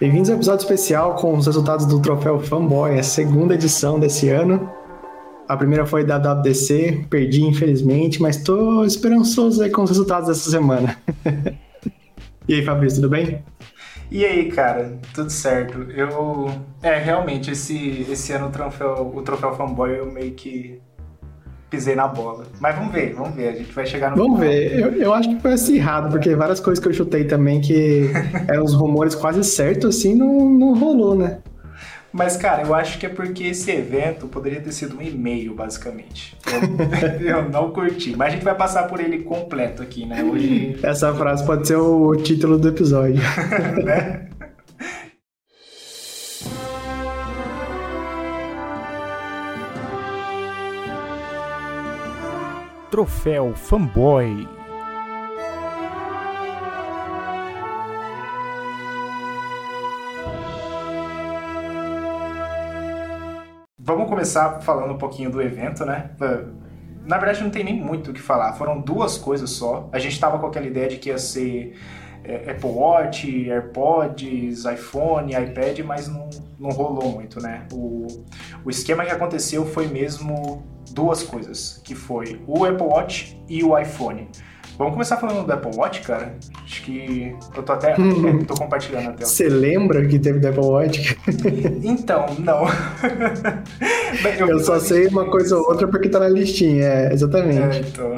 [0.00, 4.68] Bem-vindos ao episódio especial com os resultados do Troféu Fanboy, a segunda edição desse ano.
[5.48, 10.50] A primeira foi da WDC, perdi infelizmente, mas tô esperançoso aí com os resultados dessa
[10.50, 11.00] semana.
[12.48, 13.44] e aí, Fabrício, tudo bem?
[14.10, 15.82] E aí, cara, tudo certo.
[15.92, 16.46] Eu.
[16.82, 20.82] É, realmente, esse, esse ano o troféu, o troféu fanboy eu meio que
[21.74, 22.44] pisei na bola.
[22.60, 23.48] Mas vamos ver, vamos ver.
[23.48, 24.16] A gente vai chegar no.
[24.16, 24.52] Vamos final.
[24.52, 24.78] ver.
[24.78, 28.10] Eu, eu acho que foi acirrado, porque várias coisas que eu chutei também que
[28.48, 31.38] eram os rumores quase certos, assim, não, não rolou, né?
[32.16, 36.36] Mas, cara, eu acho que é porque esse evento poderia ter sido um e-mail, basicamente.
[36.46, 38.14] Eu, eu, não curti.
[38.16, 40.22] Mas a gente vai passar por ele completo aqui, né?
[40.22, 40.78] Hoje...
[40.80, 43.20] Essa frase pode ser o título do episódio.
[43.84, 44.23] né?
[52.94, 54.48] Troféu Fanboy.
[63.76, 66.12] Vamos começar falando um pouquinho do evento, né?
[67.04, 68.52] Na verdade, não tem nem muito o que falar.
[68.52, 69.88] Foram duas coisas só.
[69.90, 72.03] A gente tava com aquela ideia de que ia ser é,
[72.50, 77.66] Apple Watch, AirPods, iPhone, iPad, mas não, não rolou muito, né?
[77.72, 78.06] O,
[78.64, 83.78] o esquema que aconteceu foi mesmo duas coisas, que foi o Apple Watch e o
[83.78, 84.28] iPhone.
[84.76, 86.34] Vamos começar falando do Apple Watch, cara?
[86.64, 88.42] Acho que eu tô até hum.
[88.46, 89.30] tô compartilhando a tela.
[89.30, 91.18] Você lembra que teve do Apple Watch?
[91.84, 92.64] Então, não.
[94.38, 97.78] eu, eu só sei uma coisa ou outra porque tá na listinha, é, exatamente.
[97.78, 98.14] É, então,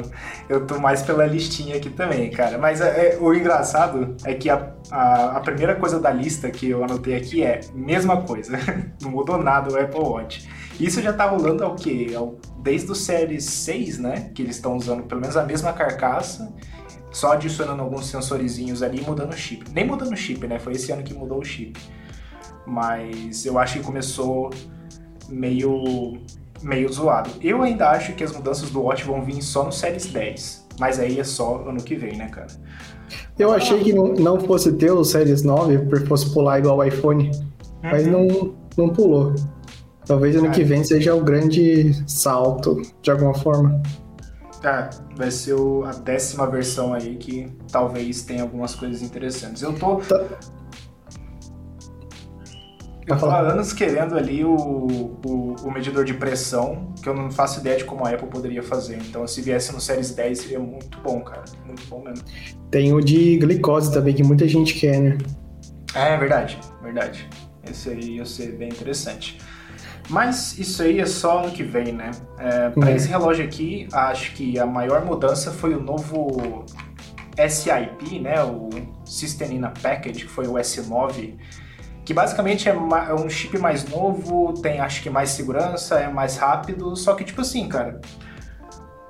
[0.49, 2.57] eu tô mais pela listinha aqui também, cara.
[2.57, 6.69] Mas é, é, o engraçado é que a, a, a, primeira coisa da lista que
[6.69, 8.57] eu anotei aqui é mesma coisa.
[9.01, 10.47] não mudou nada o Apple Watch.
[10.79, 12.07] Isso já tá rolando ao quê?
[12.59, 14.31] Desde o Série 6, né?
[14.33, 16.53] Que eles estão usando pelo menos a mesma carcaça,
[17.11, 19.65] só adicionando alguns sensorizinhos ali e mudando o chip.
[19.71, 20.59] Nem mudando o chip, né?
[20.59, 21.79] Foi esse ano que mudou o chip.
[22.65, 24.51] Mas eu acho que começou
[25.27, 26.17] meio,
[26.61, 27.29] meio zoado.
[27.41, 30.67] Eu ainda acho que as mudanças do Watch vão vir só no Series 10.
[30.79, 32.47] Mas aí é só ano que vem, né, cara?
[33.39, 37.31] Eu achei que não fosse ter o Series 9, fosse pular igual o iPhone.
[37.31, 37.91] Uhum.
[37.91, 39.33] Mas não, não pulou.
[40.07, 43.81] Talvez ano que vem seja o grande salto, de alguma forma.
[44.63, 49.61] É, vai ser o, a décima versão aí que talvez tenha algumas coisas interessantes.
[49.61, 49.97] Eu tô.
[49.97, 50.25] Tá.
[53.05, 57.31] Eu tô há anos querendo ali o, o, o, medidor de pressão, que eu não
[57.31, 58.97] faço ideia de como a Apple poderia fazer.
[58.97, 61.45] Então, se viesse no Series 10, seria muito bom, cara.
[61.65, 62.25] Muito bom mesmo.
[62.69, 65.17] Tem o de glicose também, que muita gente quer, né?
[65.95, 67.29] É, verdade, verdade.
[67.69, 69.37] Esse aí ia ser bem interessante.
[70.09, 72.11] Mas isso aí é só ano que vem, né?
[72.39, 76.65] É, para esse relógio aqui, acho que a maior mudança foi o novo
[77.37, 78.41] SIP, né?
[78.43, 78.69] O
[79.05, 81.35] System in a Package, que foi o S9,
[82.05, 86.37] que basicamente é, é um chip mais novo, tem acho que mais segurança, é mais
[86.37, 87.99] rápido, só que tipo assim, cara,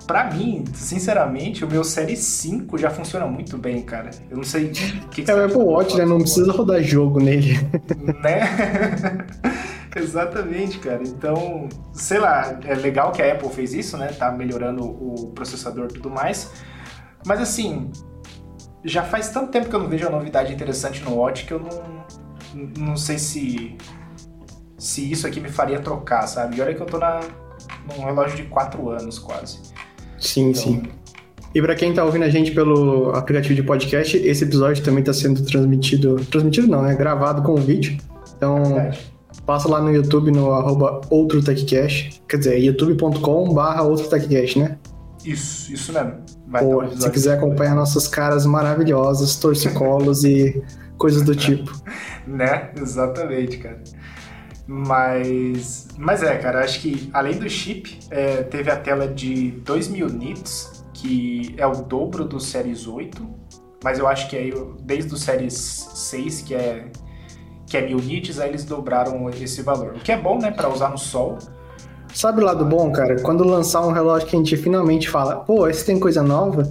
[0.08, 4.09] Pra mim, sinceramente, o meu Série 5 já funciona muito bem, cara.
[4.31, 6.06] Eu não sei o que, que É o Apple Watch, né?
[6.06, 7.59] Não precisa rodar jogo nele.
[8.24, 8.40] Né?
[9.95, 11.01] Exatamente, cara.
[11.03, 14.07] Então, sei lá, é legal que a Apple fez isso, né?
[14.07, 16.51] Tá melhorando o processador e tudo mais.
[17.25, 17.91] Mas assim,
[18.83, 21.59] já faz tanto tempo que eu não vejo uma novidade interessante no Watch que eu
[21.59, 22.05] não,
[22.77, 23.75] não sei se,
[24.77, 26.57] se isso aqui me faria trocar, sabe?
[26.57, 27.19] E olha que eu tô na,
[27.87, 29.59] num relógio de 4 anos quase.
[30.19, 30.61] Sim, então...
[30.61, 30.83] sim.
[31.55, 35.13] E para quem tá ouvindo a gente pelo aplicativo de podcast, esse episódio também tá
[35.13, 36.17] sendo transmitido.
[36.25, 36.93] Transmitido não, né?
[36.93, 37.97] Gravado com vídeo.
[38.35, 38.77] Então.
[38.77, 39.16] É
[39.47, 44.78] Passa lá no YouTube no arroba OutroTechCast, quer dizer, youtube.com barra OutroTechCast, né?
[45.24, 46.16] Isso, isso mesmo.
[46.47, 50.62] Vai Pô, se quiser acompanhar nossas caras maravilhosas, torcicolos e
[51.00, 51.72] coisas do tipo.
[52.28, 52.72] né?
[52.75, 53.81] Exatamente, cara.
[54.68, 60.09] Mas, mas é, cara, acho que além do chip, é, teve a tela de 2000
[60.09, 63.25] nits, que é o dobro do Series 8,
[63.81, 66.88] mas eu acho que aí desde o Series 6, que é
[67.67, 69.93] que é mil nits, aí eles dobraram esse valor.
[69.96, 71.37] O que é bom, né, para usar no sol.
[72.14, 73.22] Sabe o lado bom, cara?
[73.22, 76.64] Quando lançar um relógio que a gente finalmente fala, pô, esse tem coisa nova,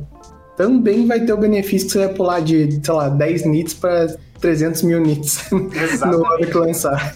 [0.56, 4.16] também vai ter o benefício que você vai pular de, sei lá, 10 nits para
[4.40, 7.12] 300 mil nits no hora que lançar.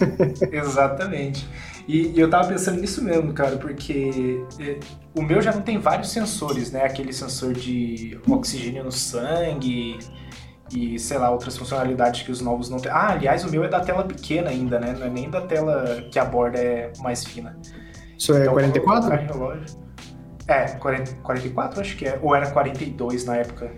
[0.52, 1.48] Exatamente.
[1.88, 4.78] E, e, eu tava pensando nisso mesmo, cara, porque é,
[5.16, 6.84] o meu já não tem vários sensores, né?
[6.84, 9.98] Aquele sensor de oxigênio no sangue,
[10.72, 12.92] e, sei lá, outras funcionalidades que os novos não têm.
[12.92, 14.94] Ah, aliás, o meu é da tela pequena ainda, né?
[14.98, 17.56] Não é nem da tela que a borda é mais fina.
[18.16, 19.14] Isso é então, 44?
[20.46, 22.18] É, 40, 44 acho que é.
[22.22, 23.70] Ou era 42 na época.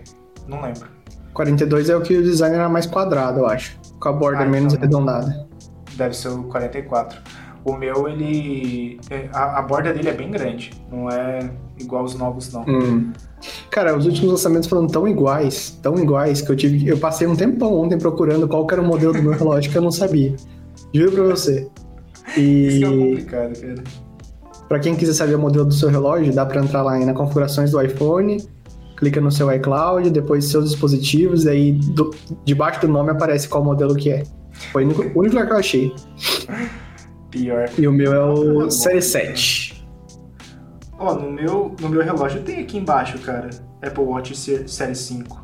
[0.47, 0.87] Não lembro.
[1.33, 3.79] 42 é o que o design era mais quadrado, eu acho.
[3.99, 5.47] Com a borda ah, menos então, arredondada.
[5.95, 7.19] Deve ser o 44.
[7.65, 8.99] O meu, ele.
[9.09, 10.71] É, a, a, borda dele é bem grande.
[10.91, 11.49] Não é
[11.79, 12.63] igual os novos, não.
[12.67, 13.13] Hum.
[13.69, 16.87] Cara, os últimos lançamentos foram tão iguais, tão iguais, que eu tive.
[16.87, 19.81] Eu passei um tempão ontem procurando qual era o modelo do meu relógio que eu
[19.81, 20.35] não sabia.
[20.93, 21.67] Juro pra você.
[22.37, 22.67] E.
[22.67, 23.83] Isso é complicado, cara.
[24.67, 27.71] Pra quem quiser saber o modelo do seu relógio, dá pra entrar lá na configurações
[27.71, 28.43] do iPhone,
[28.97, 32.11] clica no seu iCloud, depois seus dispositivos, e aí do,
[32.45, 34.23] debaixo do nome aparece qual modelo que é.
[34.71, 35.93] Foi o único, o único lugar que eu achei.
[37.29, 37.69] Pior.
[37.77, 39.72] E o meu é o Série 7.
[41.03, 43.49] Ó, oh, no meu, no meu relógio tem aqui embaixo, cara.
[43.81, 44.33] Apple Watch
[44.69, 45.43] Série 5.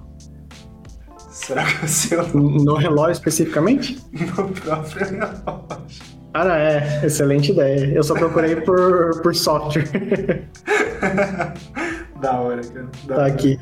[1.29, 2.27] Será que é o seu?
[2.33, 3.99] No relógio especificamente?
[4.13, 6.03] No próprio relógio.
[6.33, 7.05] Ah, é.
[7.05, 7.93] Excelente ideia.
[7.93, 9.83] Eu só procurei por, por software.
[12.21, 12.87] da hora, cara.
[13.05, 13.33] Da tá hora.
[13.33, 13.59] aqui.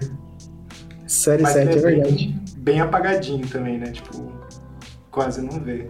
[1.07, 2.27] Série Mas 7, é, é verdade.
[2.27, 3.91] Bem, bem apagadinho também, né?
[3.91, 4.31] Tipo,
[5.09, 5.88] quase não vê.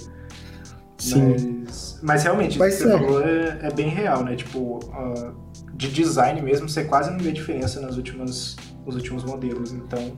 [0.98, 1.64] Sim.
[1.66, 2.98] Mas, mas realmente, isso que você é.
[2.98, 4.36] falou é, é, bem real, né?
[4.36, 5.47] Tipo, uh,
[5.78, 10.12] de design mesmo, você quase não vê diferença nas últimas, nos últimos modelos, então...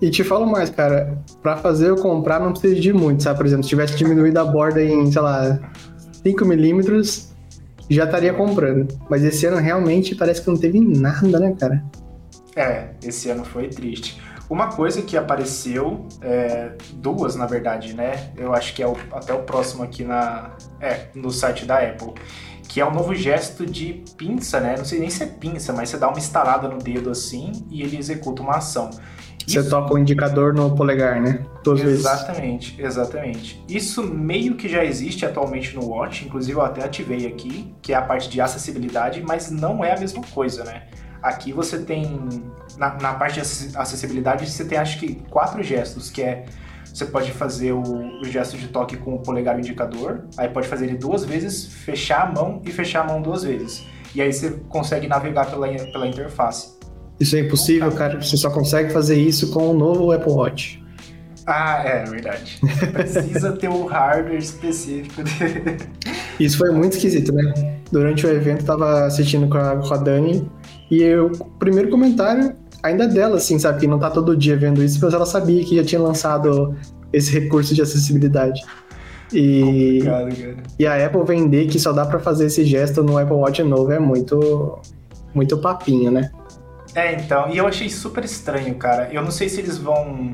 [0.00, 3.36] E te falo mais, cara, para fazer eu comprar não precisa de muito, sabe?
[3.36, 5.60] Por exemplo, se tivesse diminuído a borda em, sei lá,
[6.24, 7.32] 5 milímetros,
[7.88, 8.88] já estaria comprando.
[9.08, 11.84] Mas esse ano realmente parece que não teve nada, né, cara?
[12.56, 14.20] É, esse ano foi triste.
[14.50, 18.32] Uma coisa que apareceu, é, duas na verdade, né?
[18.36, 20.50] Eu acho que é o, até o próximo aqui na,
[20.80, 22.12] é, no site da Apple,
[22.72, 24.76] que é o novo gesto de pinça, né?
[24.78, 27.82] Não sei nem se é pinça, mas você dá uma estalada no dedo assim e
[27.82, 28.88] ele executa uma ação.
[29.46, 29.68] Você Isso...
[29.68, 31.44] toca o indicador no polegar, né?
[31.62, 32.96] Todas exatamente, vezes.
[32.96, 33.62] exatamente.
[33.68, 37.96] Isso meio que já existe atualmente no Watch, inclusive eu até ativei aqui, que é
[37.96, 40.84] a parte de acessibilidade, mas não é a mesma coisa, né?
[41.22, 42.26] Aqui você tem,
[42.78, 43.40] na, na parte de
[43.76, 46.46] acessibilidade, você tem acho que quatro gestos, que é
[46.92, 47.82] você pode fazer o,
[48.20, 52.28] o, gesto de toque com o polegar indicador, aí pode fazer ele duas vezes, fechar
[52.28, 53.84] a mão e fechar a mão duas vezes.
[54.14, 56.78] E aí você consegue navegar pela, pela interface.
[57.18, 58.20] Isso é impossível, cara.
[58.20, 60.82] Você só consegue fazer isso com o novo Apple Watch.
[61.46, 62.60] Ah, é verdade.
[62.92, 65.22] Precisa ter um hardware específico.
[66.38, 67.80] Isso foi muito esquisito, né?
[67.90, 70.48] Durante o evento, tava assistindo com a, com a Dani
[70.90, 73.80] e eu, o primeiro comentário, ainda dela, assim, sabe?
[73.80, 76.76] Que não tá todo dia vendo isso, mas ela sabia que já tinha lançado
[77.12, 78.62] esse recurso de acessibilidade.
[79.32, 80.00] E,
[80.78, 83.90] e a Apple vender que só dá para fazer esse gesto no Apple Watch novo
[83.90, 84.78] é muito,
[85.34, 86.30] muito papinho, né?
[86.94, 89.08] É, então, e eu achei super estranho, cara.
[89.10, 90.32] Eu não sei se eles vão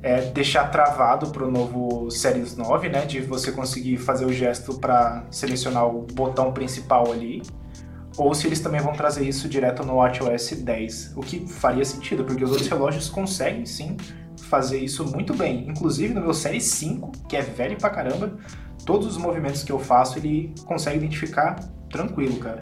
[0.00, 3.04] é, deixar travado pro novo Series 9, né?
[3.04, 7.42] De você conseguir fazer o gesto para selecionar o botão principal ali
[8.16, 12.24] ou se eles também vão trazer isso direto no WatchOS 10, o que faria sentido,
[12.24, 13.96] porque os outros relógios conseguem sim
[14.42, 15.66] fazer isso muito bem.
[15.68, 18.32] Inclusive no meu Série 5, que é velho pra caramba,
[18.84, 21.56] todos os movimentos que eu faço ele consegue identificar
[21.90, 22.60] tranquilo, cara.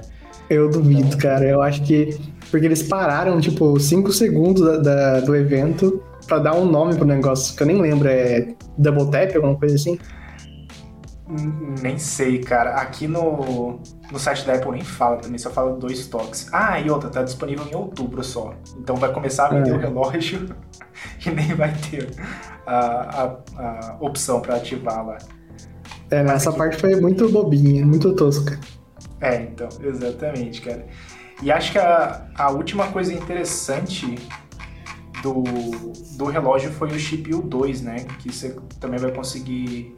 [0.49, 1.19] Eu duvido, então...
[1.19, 1.47] cara.
[1.47, 2.19] Eu acho que.
[2.51, 7.07] Porque eles pararam, tipo, 5 segundos da, da, do evento para dar um nome pro
[7.07, 8.09] negócio, que eu nem lembro.
[8.09, 9.99] É Double Tap, alguma coisa assim?
[11.81, 12.75] Nem sei, cara.
[12.77, 13.81] Aqui no,
[14.11, 16.49] no site da Apple nem fala também, só fala dois toques.
[16.53, 18.55] Ah, e outra, tá disponível em outubro só.
[18.79, 19.75] Então vai começar a vender é.
[19.75, 20.55] o relógio
[21.25, 22.11] e nem vai ter
[22.67, 25.19] a, a, a opção para ativar lá.
[26.11, 26.59] É, essa aqui...
[26.59, 28.59] parte foi muito bobinha, muito tosca.
[29.21, 30.87] É, então, exatamente, cara.
[31.43, 34.17] E acho que a, a última coisa interessante
[35.23, 35.43] do,
[36.17, 37.97] do relógio foi o chip U2, né?
[38.19, 39.95] Que você também vai conseguir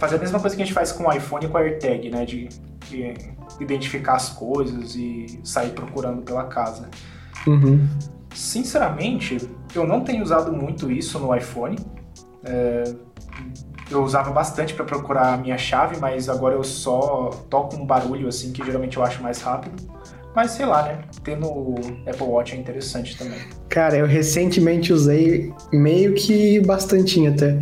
[0.00, 2.10] fazer a mesma coisa que a gente faz com o iPhone e com a AirTag,
[2.10, 2.24] né?
[2.24, 2.48] De,
[2.88, 3.14] de
[3.60, 6.88] identificar as coisas e sair procurando pela casa.
[7.46, 7.86] Uhum.
[8.34, 9.38] Sinceramente,
[9.74, 11.76] eu não tenho usado muito isso no iPhone.
[12.42, 12.84] É,
[13.90, 18.26] eu usava bastante para procurar a minha chave, mas agora eu só toco um barulho
[18.26, 19.90] assim que geralmente eu acho mais rápido.
[20.34, 21.00] Mas sei lá, né?
[21.24, 21.74] Tendo o
[22.06, 23.38] Apple Watch é interessante também.
[23.68, 27.58] Cara, eu recentemente usei meio que bastantinho até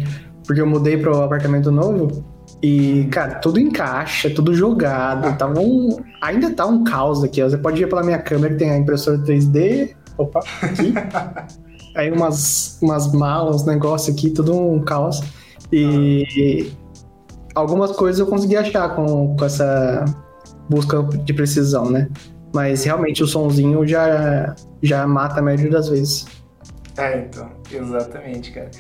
[0.48, 2.24] porque eu mudei para o apartamento novo
[2.62, 5.36] e, cara, tudo encaixa, tudo jogado.
[5.36, 7.42] Tá um, ainda tá um caos aqui.
[7.42, 9.94] Você pode ver pela minha câmera que tem a impressora 3D.
[10.16, 10.94] Opa, aqui.
[11.94, 15.20] Aí umas, umas malas, negócio aqui, tudo um caos.
[15.70, 16.72] E
[17.54, 20.02] algumas coisas eu consegui achar com, com essa
[20.70, 22.08] busca de precisão, né?
[22.54, 26.24] Mas realmente o sonzinho já, já mata a maioria das vezes.
[26.96, 28.70] É, então, exatamente, cara.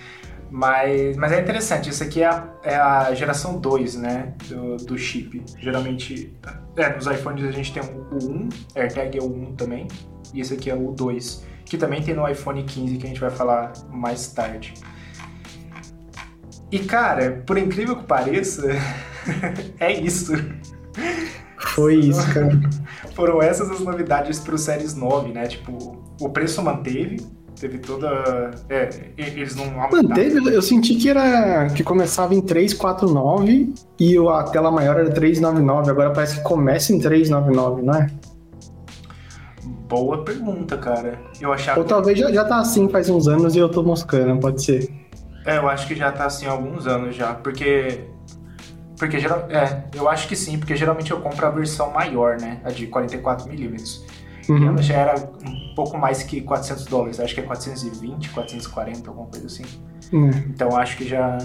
[0.50, 4.96] Mas, mas é interessante, isso aqui é a, é a geração 2, né, do, do
[4.96, 5.42] chip.
[5.58, 6.34] Geralmente,
[6.76, 9.86] é, nos iPhones a gente tem o 1, AirTag é o 1 também,
[10.32, 13.20] e esse aqui é o 2, que também tem no iPhone 15, que a gente
[13.20, 14.74] vai falar mais tarde.
[16.70, 18.68] E cara, por incrível que pareça,
[19.78, 20.32] é isso.
[21.58, 22.58] Foi isso, cara.
[23.14, 25.46] Foram essas as novidades para o Series 9, né?
[25.46, 27.18] Tipo, o preço manteve,
[27.58, 28.50] teve toda.
[28.68, 30.02] É, eles não aumentaram.
[30.02, 31.68] Manteve, eu senti que era.
[31.70, 35.90] que começava em 349 e a tela maior era 399.
[35.90, 38.10] Agora parece que começa em 399, não é?
[39.88, 41.18] Boa pergunta, cara.
[41.40, 41.80] Eu achava.
[41.80, 44.90] Ou talvez já, já tá assim faz uns anos e eu tô moscando, pode ser.
[45.46, 48.04] É, eu acho que já tá assim há alguns anos já, porque.
[48.98, 52.60] Porque geral, é, eu acho que sim, porque geralmente eu compro a versão maior, né?
[52.64, 54.00] A de 44mm.
[54.48, 54.68] Uhum.
[54.68, 59.26] Ela já era um pouco mais que 400 dólares, acho que é 420, 440, alguma
[59.26, 59.64] coisa assim.
[60.12, 60.30] Uhum.
[60.48, 61.38] Então acho que já,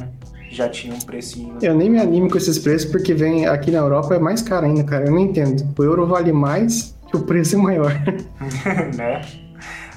[0.49, 1.57] já tinha um precinho.
[1.61, 4.65] Eu nem me animo com esses preços porque vem aqui na Europa é mais caro
[4.65, 5.05] ainda, cara.
[5.05, 5.67] Eu não entendo.
[5.77, 7.91] O euro vale mais que o preço é maior.
[8.95, 9.21] né?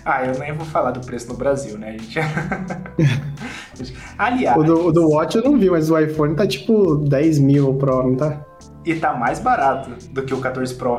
[0.05, 1.89] Ah, eu nem vou falar do preço no Brasil, né?
[1.89, 2.19] A gente...
[4.17, 4.57] Aliás.
[4.57, 7.75] O do, o do Watch eu não vi, mas o iPhone tá tipo 10 mil
[7.75, 8.41] Pro, não tá?
[8.85, 10.99] E tá mais barato do que o 14 Pro.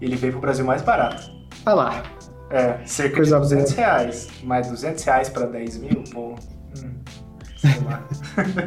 [0.00, 1.32] Ele veio pro Brasil mais barato.
[1.64, 2.02] Ah lá.
[2.50, 3.86] É, cerca Coisa de 200 boa.
[3.86, 4.28] reais.
[4.42, 6.34] Mas 200 reais pra 10 mil, pô.
[6.78, 6.94] Hum,
[7.56, 8.06] sei lá.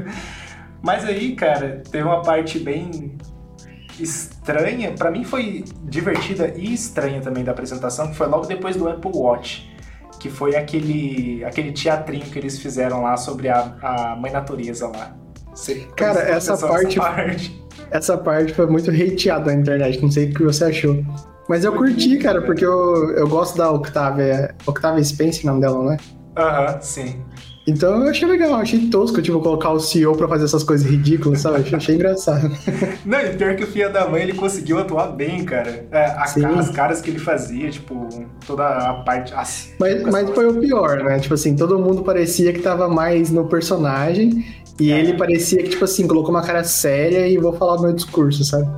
[0.82, 3.18] mas aí, cara, teve uma parte bem
[4.00, 4.94] estranha.
[4.94, 9.12] Para mim foi divertida e estranha também da apresentação, que foi logo depois do Apple
[9.14, 9.78] Watch
[10.20, 15.16] que foi aquele, aquele teatrinho que eles fizeram lá sobre a, a mãe natureza lá.
[15.54, 20.30] Você Cara, essa parte, essa parte, essa parte foi muito hateada na internet, não sei
[20.30, 21.04] o que você achou.
[21.48, 25.92] Mas eu curti, cara, porque eu, eu gosto da Octavia, Octavia Spence, o nome dela,
[25.92, 25.98] né?
[26.36, 27.22] Aham, uh -huh, sim.
[27.68, 31.42] Então eu achei legal, achei tosco, tipo, colocar o CEO pra fazer essas coisas ridículas,
[31.42, 31.58] sabe?
[31.58, 32.50] Achei, achei engraçado.
[33.06, 35.86] Não, e pior que o Filho da Mãe, ele conseguiu atuar bem, cara.
[35.92, 38.08] É, a, as caras que ele fazia, tipo,
[38.46, 39.34] toda a parte...
[39.34, 41.20] As, mas, mas foi o pior, né?
[41.20, 44.46] Tipo assim, todo mundo parecia que tava mais no personagem
[44.80, 45.00] e é.
[45.00, 48.46] ele parecia que, tipo assim, colocou uma cara séria e vou falar o meu discurso,
[48.46, 48.70] sabe?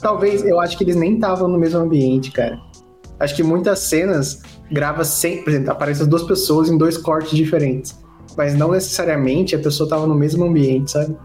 [0.00, 2.58] Talvez, eu acho que eles nem estavam no mesmo ambiente, cara.
[3.18, 7.36] Acho que muitas cenas grava sempre, por exemplo, aparecem as duas pessoas em dois cortes
[7.36, 7.96] diferentes
[8.38, 11.16] mas não necessariamente a pessoa tava no mesmo ambiente, sabe?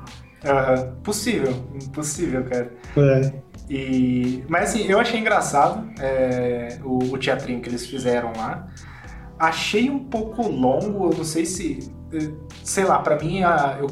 [0.44, 0.96] Aham, uhum.
[1.04, 1.54] possível,
[1.94, 2.72] possível, cara.
[2.98, 3.34] É.
[3.70, 8.68] E, mas assim, eu achei engraçado é, o, o, teatrinho que eles fizeram lá.
[9.38, 11.94] Achei um pouco longo, eu não sei se.
[12.12, 12.32] Eh,
[12.64, 13.88] sei lá, para mim a, eu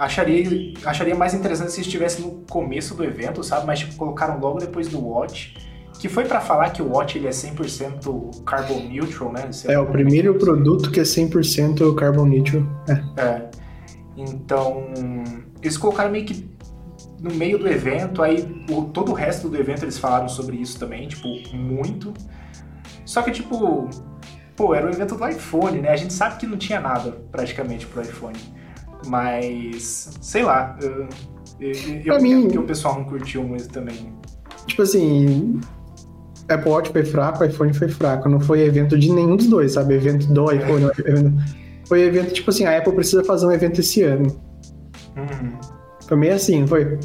[0.00, 3.66] acharia, acharia mais interessante se estivesse no começo do evento, sabe?
[3.66, 5.54] Mas tipo, colocaram logo depois do Watch
[5.98, 9.50] que foi para falar que o Watch ele é 100% carbon neutral, né?
[9.66, 12.62] é, o primeiro produto que é 100% carbon neutral.
[12.88, 13.22] É.
[13.22, 13.50] é.
[14.16, 14.86] Então,
[15.60, 16.48] eles colocaram meio que
[17.20, 20.78] no meio do evento, aí o, todo o resto do evento eles falaram sobre isso
[20.78, 22.14] também, tipo, muito.
[23.04, 23.90] Só que, tipo,
[24.56, 25.90] pô, era o evento do iPhone, né?
[25.90, 28.38] A gente sabe que não tinha nada praticamente pro iPhone.
[29.06, 31.08] Mas, sei lá, eu,
[31.60, 31.72] eu,
[32.04, 34.12] eu mim, que o pessoal não curtiu muito também.
[34.66, 35.60] Tipo assim,
[36.48, 38.28] Apple Watch foi fraco, iPhone foi fraco.
[38.28, 39.94] Não foi evento de nenhum dos dois, sabe?
[39.94, 40.90] Evento do iPhone.
[41.86, 44.26] Foi evento, tipo assim, a Apple precisa fazer um evento esse ano.
[45.16, 45.58] Uhum.
[46.06, 46.98] Foi meio assim, foi?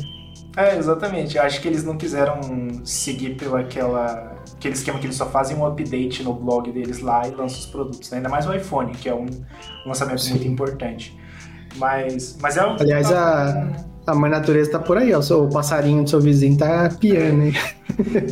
[0.55, 1.37] É, exatamente.
[1.37, 2.39] Acho que eles não quiseram
[2.83, 7.27] seguir pelo aquela, aquele esquema que eles só fazem um update no blog deles lá
[7.27, 8.09] e lançam os produtos.
[8.11, 8.17] Né?
[8.17, 9.25] Ainda mais o iPhone, que é um
[9.85, 10.31] lançamento Sim.
[10.31, 11.17] muito importante.
[11.77, 12.75] Mas, mas é um.
[12.79, 15.20] Aliás, a a mãe natureza tá por aí, ó.
[15.20, 17.53] O passarinho do seu vizinho tá piando, hein?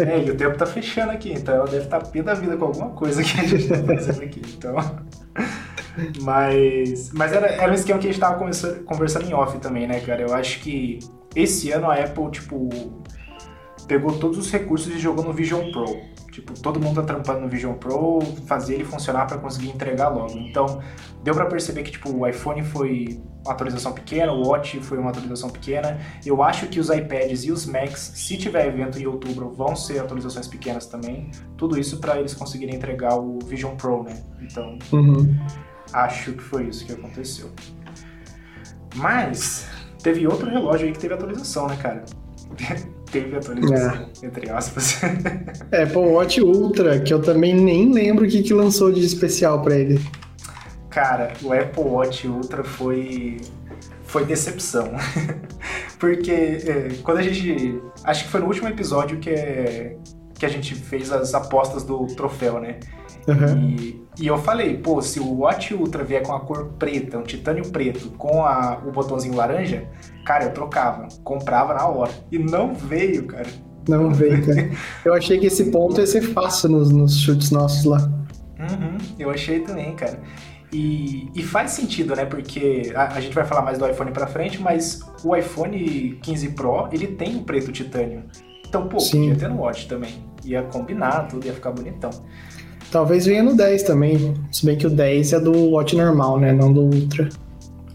[0.06, 2.58] É, e o tempo tá fechando aqui, então ela deve estar tá pé da vida
[2.58, 4.42] com alguma coisa que a gente tá fazendo aqui.
[4.58, 4.76] Então.
[6.22, 7.12] Mas.
[7.14, 8.38] Mas era, era um esquema que a gente tava
[8.86, 10.22] conversando em off também, né, cara?
[10.22, 11.00] Eu acho que
[11.36, 12.70] esse ano a Apple, tipo,
[13.88, 15.86] pegou todos os recursos e jogou no Vision Pro.
[16.34, 20.36] Tipo, todo mundo tá trampando no Vision Pro, fazer ele funcionar para conseguir entregar logo.
[20.36, 20.82] Então,
[21.24, 25.12] deu para perceber que tipo o iPhone foi uma atualização pequena, o Watch foi uma
[25.12, 26.00] atualização pequena.
[26.26, 30.00] Eu acho que os iPads e os Macs, se tiver evento em outubro, vão ser
[30.00, 31.30] atualizações pequenas também.
[31.56, 34.24] Tudo isso para eles conseguirem entregar o Vision Pro, né?
[34.42, 35.38] Então, uhum.
[35.94, 37.52] acho que foi isso que aconteceu.
[38.96, 39.68] Mas
[40.02, 42.04] teve outro relógio aí que teve atualização, né, cara?
[43.14, 44.26] Teve atualização, é.
[44.26, 45.00] entre aspas.
[45.72, 49.76] Apple Watch Ultra, que eu também nem lembro o que, que lançou de especial para
[49.76, 50.02] ele.
[50.90, 53.38] Cara, o Apple Watch Ultra foi
[54.04, 54.92] foi decepção.
[55.98, 57.82] Porque é, quando a gente.
[58.04, 59.96] Acho que foi no último episódio que, é,
[60.38, 62.80] que a gente fez as apostas do troféu, né?
[63.28, 63.70] Uhum.
[63.70, 67.24] E, e eu falei, pô, se o Watch Ultra vier com a cor preta, um
[67.24, 69.88] titânio preto, com a, o botãozinho laranja,
[70.26, 72.12] cara, eu trocava, comprava na hora.
[72.32, 73.48] E não veio, cara.
[73.88, 74.72] Não, veio, cara.
[75.04, 78.10] Eu achei que esse ponto ia ser fácil nos, nos chutes nossos lá.
[78.58, 80.22] Uhum, eu achei também, cara.
[80.72, 82.26] E, e, faz sentido, né?
[82.26, 86.50] Porque a, a, gente vai falar mais do iPhone pra frente, mas o iPhone 15
[86.52, 88.24] Pro, ele tem um preto titânio.
[88.68, 89.20] Então, pô, Sim.
[89.20, 90.26] podia ter no Watch também.
[90.44, 92.10] Ia combinar tudo, ia ficar bonitão.
[92.94, 94.36] Talvez venha no 10 também.
[94.52, 96.54] Se bem que o 10 é do Watch normal, né?
[96.54, 97.28] Não do Ultra.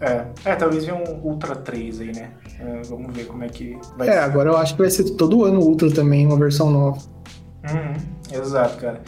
[0.01, 2.31] É, é talvez venha um Ultra 3 aí, né?
[2.59, 4.17] É, vamos ver como é que vai é, ser.
[4.17, 6.97] É, agora eu acho que vai ser todo ano Ultra também, uma versão nova.
[7.63, 8.99] Uhum, exato, cara.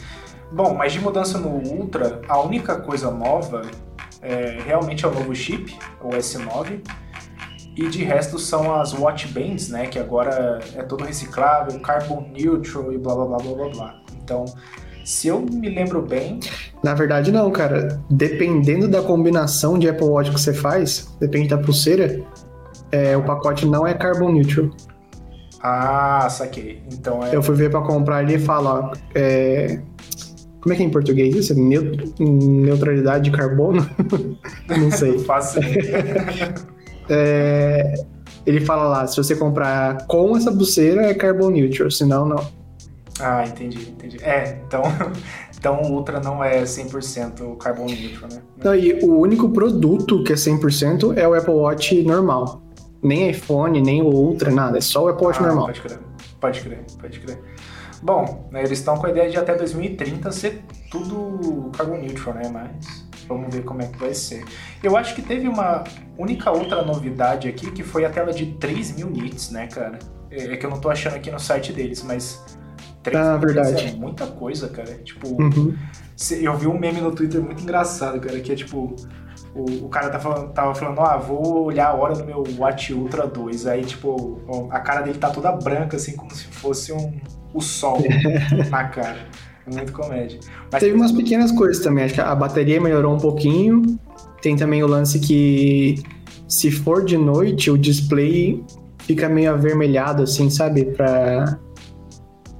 [0.50, 3.60] Bom, mas de mudança no Ultra, a única coisa nova
[4.22, 6.80] é, realmente é o novo chip, o S9.
[7.76, 9.86] E de resto são as watch bands, né?
[9.88, 14.02] Que agora é todo reciclável, carbon neutral e blá blá blá blá blá blá.
[14.22, 14.46] Então,
[15.04, 16.40] se eu me lembro bem.
[16.82, 18.00] Na verdade, não, cara.
[18.10, 22.22] Dependendo da combinação de Apple Watch que você faz, depende da pulseira,
[22.90, 24.70] é, o pacote não é carbon neutral.
[25.62, 26.82] Ah, saquei.
[26.92, 27.34] Então é.
[27.34, 29.80] Eu fui ver pra comprar ali e fala, é,
[30.60, 31.54] como é que é em português isso?
[32.20, 33.88] Neutralidade de carbono?
[34.68, 35.18] Não sei.
[35.24, 35.60] Fácil.
[37.08, 37.94] é,
[38.44, 42.61] ele fala lá, se você comprar com essa pulseira é carbon neutral, senão não.
[43.22, 44.18] Ah, entendi, entendi.
[44.22, 44.82] É, então,
[45.56, 48.42] então o Ultra não é 100% carbon neutral, né?
[48.62, 52.62] Não, e o único produto que é 100% é o Apple Watch normal.
[53.02, 54.78] Nem iPhone, nem o Ultra, nada.
[54.78, 55.66] É só o Apple Watch ah, normal.
[55.66, 55.98] Pode crer,
[56.40, 57.38] pode crer, pode crer.
[58.02, 62.48] Bom, né, eles estão com a ideia de até 2030 ser tudo carbon neutral, né?
[62.52, 64.44] Mas vamos ver como é que vai ser.
[64.82, 65.84] Eu acho que teve uma
[66.18, 70.00] única outra novidade aqui, que foi a tela de 3 mil nits, né, cara?
[70.30, 72.42] É, é que eu não tô achando aqui no site deles, mas
[73.02, 73.86] 3 ah, mil verdade.
[73.86, 74.94] é muita coisa, cara.
[75.04, 75.76] Tipo, uhum.
[76.40, 78.96] eu vi um meme no Twitter muito engraçado, cara, que é tipo
[79.54, 82.92] o, o cara tá falando, tava falando, ah, vou olhar a hora do meu Watch
[82.92, 83.66] Ultra 2.
[83.66, 84.40] Aí, tipo,
[84.70, 87.20] a cara dele tá toda branca, assim, como se fosse um,
[87.52, 87.98] o sol
[88.70, 89.18] na cara.
[89.66, 90.40] É muito comédia.
[90.70, 92.04] Mas Teve umas pequenas coisas também.
[92.04, 93.98] Acho que a bateria melhorou um pouquinho.
[94.40, 96.02] Tem também o lance que,
[96.48, 98.64] se for de noite, o display
[98.98, 100.86] fica meio avermelhado, assim, sabe?
[100.86, 101.58] Pra,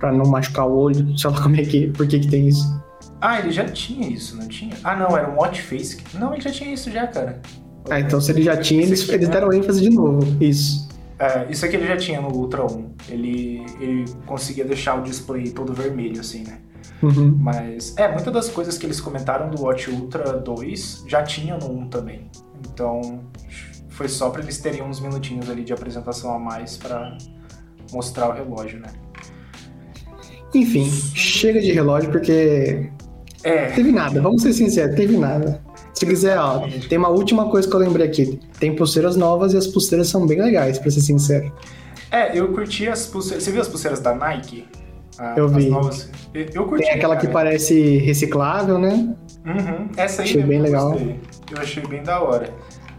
[0.03, 1.17] pra não machucar o olho.
[1.17, 1.87] Sei lá como é que.
[1.93, 2.83] Por que, que tem isso?
[3.21, 4.75] Ah, ele já tinha isso, não tinha?
[4.83, 5.99] Ah, não, era um watch face.
[6.15, 7.41] Não, ele já tinha isso já, cara.
[7.89, 10.27] Ah, então se ele já tinha, eles, eles deram ênfase de novo.
[10.43, 10.89] Isso.
[11.21, 12.91] É, isso aqui ele já tinha no Ultra 1.
[13.11, 16.59] Ele, ele conseguia deixar o display todo vermelho, assim, né?
[17.01, 17.37] Uhum.
[17.39, 21.71] Mas, é, muitas das coisas que eles comentaram do Watch Ultra 2 já tinham no
[21.71, 22.29] 1 também.
[22.67, 23.21] Então,
[23.89, 27.17] foi só para eles terem uns minutinhos ali de apresentação a mais para
[27.93, 28.89] mostrar o relógio, né?
[30.55, 32.91] Enfim, chega de relógio porque
[33.45, 33.67] é.
[33.71, 35.61] Teve nada, vamos ser sinceros, teve nada.
[35.95, 38.41] Se quiser, ó, tem uma última coisa que eu lembrei aqui.
[38.59, 41.53] Tem pulseiras novas e as pulseiras são bem legais, pra ser sincero.
[42.11, 43.43] É, eu curti as pulseiras.
[43.43, 44.65] Você viu as pulseiras da Nike?
[45.19, 45.69] Ah, eu vi.
[45.69, 46.09] Novas?
[46.33, 46.85] Eu curti.
[46.85, 47.27] Tem aquela cara.
[47.27, 49.15] que parece reciclável, né?
[49.45, 49.89] Uhum.
[49.97, 50.97] Essa aí achei bem legal.
[50.97, 52.51] Eu achei bem da hora.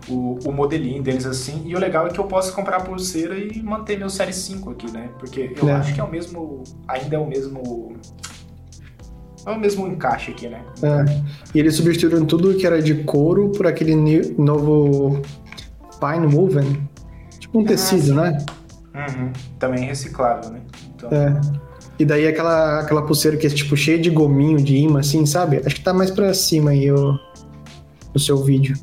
[0.09, 1.61] O, o, modelinho deles assim.
[1.65, 4.71] E o legal é que eu posso comprar a pulseira e manter meu Série 5
[4.71, 5.09] aqui, né?
[5.17, 5.73] Porque eu é.
[5.73, 6.63] acho que é o mesmo.
[6.87, 7.95] Ainda é o mesmo
[9.45, 10.61] é o mesmo encaixe aqui, né?
[10.81, 11.21] É.
[11.53, 13.95] E eles substituíram tudo que era de couro por aquele
[14.37, 15.21] novo
[15.99, 16.87] Pine Woven.
[17.39, 18.13] Tipo um ah, tecido, sim.
[18.13, 18.37] né?
[18.95, 19.31] Uhum.
[19.59, 20.61] Também reciclável, né?
[20.95, 21.09] Então...
[21.11, 21.41] É.
[21.99, 25.61] E daí aquela, aquela pulseira que é tipo cheia de gominho, de imã, assim, sabe?
[25.63, 27.19] Acho que tá mais pra cima aí o,
[28.13, 28.75] o seu vídeo.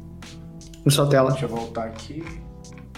[0.84, 1.30] Na sua tela.
[1.30, 2.24] Deixa eu voltar aqui.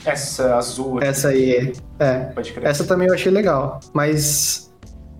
[0.05, 1.07] Essa azul aqui.
[1.07, 2.33] Essa aí, é.
[2.63, 3.81] Essa também eu achei legal.
[3.93, 4.73] Mas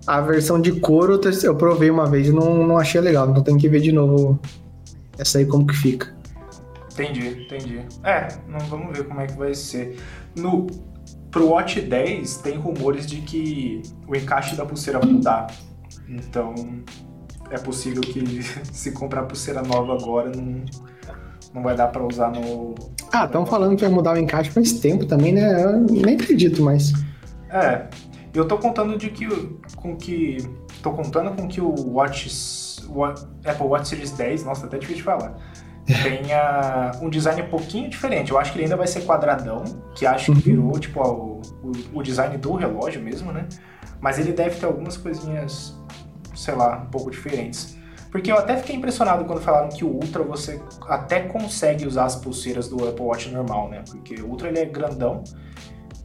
[0.05, 3.57] a versão de couro eu provei uma vez e não, não achei legal, então tem
[3.57, 4.39] que ver de novo
[5.17, 6.13] essa aí como que fica.
[6.91, 7.81] Entendi, entendi.
[8.03, 9.97] É, não, vamos ver como é que vai ser.
[10.35, 10.67] No,
[11.31, 15.47] pro Watch 10 tem rumores de que o encaixe da pulseira vai mudar.
[16.07, 16.53] Então
[17.49, 20.63] é possível que se comprar pulseira nova agora não,
[21.53, 22.73] não vai dar para usar no.
[23.11, 25.63] Ah, estão falando que vai mudar o encaixe faz tempo também, né?
[25.63, 26.91] Eu nem acredito mais.
[27.49, 27.85] É,
[28.33, 29.27] eu tô contando de que
[29.75, 30.37] com que
[30.81, 32.29] tô contando com que o Watch
[32.89, 35.35] o Apple Watch Series 10, nossa, até difícil de falar.
[35.85, 38.31] Tenha um design um pouquinho diferente.
[38.31, 39.63] Eu acho que ele ainda vai ser quadradão,
[39.93, 40.55] que acho que uhum.
[40.55, 43.45] virou tipo o, o, o design do relógio mesmo, né?
[43.99, 45.77] Mas ele deve ter algumas coisinhas,
[46.35, 47.77] sei lá, um pouco diferentes.
[48.13, 52.15] Porque eu até fiquei impressionado quando falaram que o Ultra você até consegue usar as
[52.15, 53.83] pulseiras do Apple Watch normal, né?
[53.89, 55.21] Porque o Ultra ele é grandão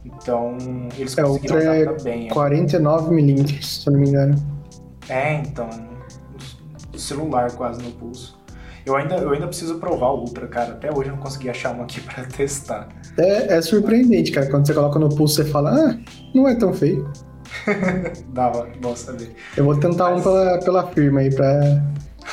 [0.05, 0.57] então,
[0.97, 2.27] eles é, conseguiram é, bem.
[2.29, 4.35] 49 milímetros, se eu não me engano.
[5.07, 5.69] É, então.
[6.95, 8.37] celular quase no pulso.
[8.85, 10.71] Eu ainda, eu ainda preciso provar o Ultra, cara.
[10.73, 12.87] Até hoje eu não consegui achar um aqui pra testar.
[13.17, 14.49] É, é surpreendente, cara.
[14.49, 15.97] Quando você coloca no pulso, você fala, ah,
[16.33, 17.11] não é tão feio.
[18.29, 19.35] Dava, bom saber.
[19.55, 20.19] Eu vou tentar Mas...
[20.19, 21.81] um pela, pela firma aí pra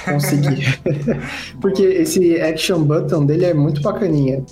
[0.05, 0.81] conseguir.
[1.61, 4.45] Porque esse action button dele é muito bacaninha.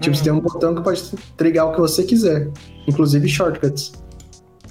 [0.00, 0.14] Tipo, uhum.
[0.14, 1.02] você tem um botão que pode
[1.36, 2.50] trigar o que você quiser,
[2.86, 3.92] inclusive shortcuts.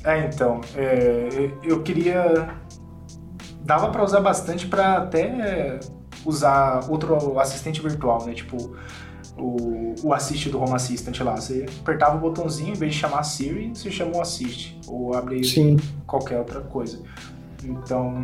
[0.03, 2.49] É, então, é, eu queria.
[3.61, 5.79] Dava para usar bastante para até
[6.23, 8.33] usar outro assistente virtual, né?
[8.33, 8.75] Tipo,
[9.37, 11.35] o, o Assist do Home Assistant lá.
[11.35, 14.79] Você apertava o botãozinho, em vez de chamar Siri, você chamou Assist.
[14.87, 15.77] Ou abrir Sim.
[16.05, 17.01] qualquer outra coisa.
[17.63, 18.21] Então,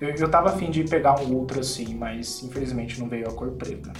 [0.00, 3.50] eu, eu tava afim de pegar um Ultra assim, mas infelizmente não veio a cor
[3.50, 3.92] preta.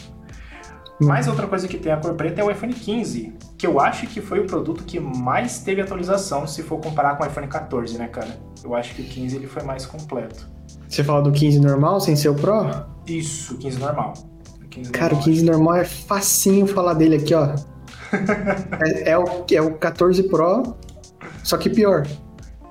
[1.01, 4.09] Mais outra coisa que tem a cor preta é o iPhone 15, que eu acho
[4.09, 7.97] que foi o produto que mais teve atualização se for comparar com o iPhone 14,
[7.99, 8.37] né, cara?
[8.64, 10.49] Eu acho que o 15 ele foi mais completo.
[10.88, 12.68] Você fala do 15 normal, sem ser o Pro?
[13.07, 14.14] Isso, 15 normal.
[14.79, 17.55] 15 cara, normal, o 15 normal é facinho falar dele aqui, ó.
[18.85, 20.77] é, é, o, é o 14 Pro,
[21.43, 22.07] só que pior.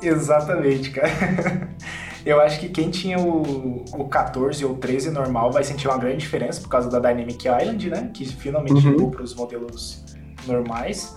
[0.01, 1.09] Exatamente, cara.
[2.25, 6.17] Eu acho que quem tinha o, o 14 ou 13 normal vai sentir uma grande
[6.17, 8.11] diferença por causa da Dynamic Island, né?
[8.13, 8.81] Que finalmente uhum.
[8.81, 10.03] chegou para os modelos
[10.45, 11.15] normais.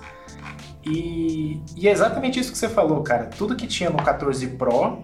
[0.87, 3.27] E, e, é exatamente isso que você falou, cara.
[3.27, 5.03] Tudo que tinha no 14 Pro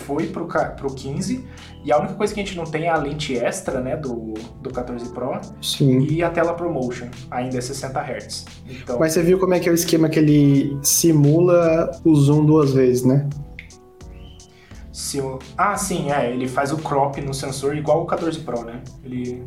[0.00, 1.44] foi pro, pro 15.
[1.84, 4.34] E a única coisa que a gente não tem é a lente extra, né, do,
[4.60, 5.40] do 14 Pro.
[5.62, 6.06] Sim.
[6.10, 8.44] E a tela ProMotion, ainda é 60 Hz.
[8.68, 8.98] Então...
[8.98, 12.72] Mas você viu como é que é o esquema que ele simula o zoom duas
[12.72, 13.28] vezes, né?
[15.16, 15.38] O...
[15.56, 16.30] Ah, sim, é.
[16.30, 18.80] Ele faz o crop no sensor igual o 14 Pro, né?
[19.02, 19.42] Ele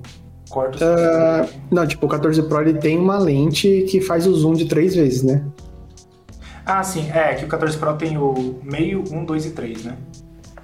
[0.50, 1.46] corta o sensor.
[1.46, 4.66] Uh, não, tipo, o 14 Pro ele tem uma lente que faz o zoom de
[4.66, 5.46] três vezes, né?
[6.66, 7.10] Ah, sim.
[7.12, 9.98] É, que o 14 Pro tem o meio, 1, 2 e 3, né?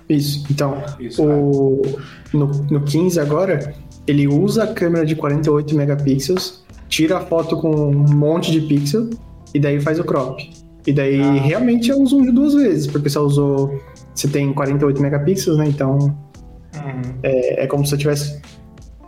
[0.10, 0.46] Isso.
[0.50, 1.82] Então, Isso, o...
[1.86, 2.38] É.
[2.38, 3.74] no, no 15 agora,
[4.08, 9.10] ele usa a câmera de 48 megapixels, tira a foto com um monte de pixel
[9.54, 10.50] e daí faz o crop.
[10.88, 11.34] E daí ah.
[11.34, 13.80] realmente é um zoom de duas vezes, porque você usou
[14.16, 15.68] você tem 48 megapixels, né?
[15.68, 17.02] Então uhum.
[17.24, 18.42] é, é, como se você estivesse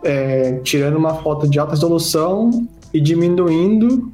[0.04, 2.50] é, tirando uma foto de alta resolução
[2.94, 4.12] e diminuindo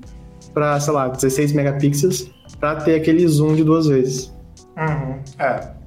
[0.52, 4.34] para, sei lá, 16 megapixels para ter aquele zoom de duas vezes.
[4.76, 5.18] Uhum.
[5.38, 5.77] É,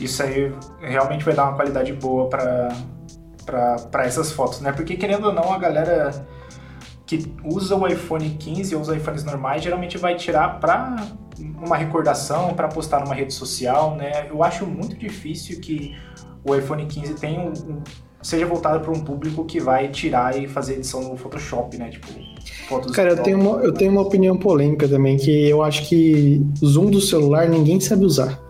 [0.00, 4.72] isso aí realmente vai dar uma qualidade boa para essas fotos, né?
[4.72, 6.26] Porque querendo ou não, a galera
[7.06, 10.96] que usa o iPhone 15 ou os iPhones normais geralmente vai tirar para
[11.38, 14.26] uma recordação, para postar numa rede social, né?
[14.30, 15.94] Eu acho muito difícil que
[16.44, 17.82] o iPhone 15 tenha um, um,
[18.22, 21.90] seja voltado para um público que vai tirar e fazer edição no Photoshop, né?
[21.90, 22.08] Tipo,
[22.68, 26.42] fotos Cara, eu tenho, uma, eu tenho uma opinião polêmica também, que eu acho que
[26.64, 28.43] zoom do celular ninguém sabe usar.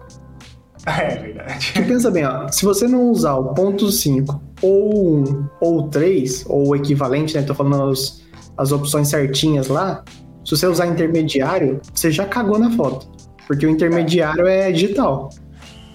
[0.87, 1.73] É verdade.
[1.73, 6.45] Porque pensa bem, ó, se você não usar o ponto 5 ou 1 ou 3,
[6.47, 7.43] ou o equivalente, né?
[7.43, 8.23] Tô falando as,
[8.57, 10.05] as opções certinhas lá,
[10.45, 13.09] se você usar intermediário, você já cagou na foto.
[13.47, 15.31] Porque o intermediário é digital.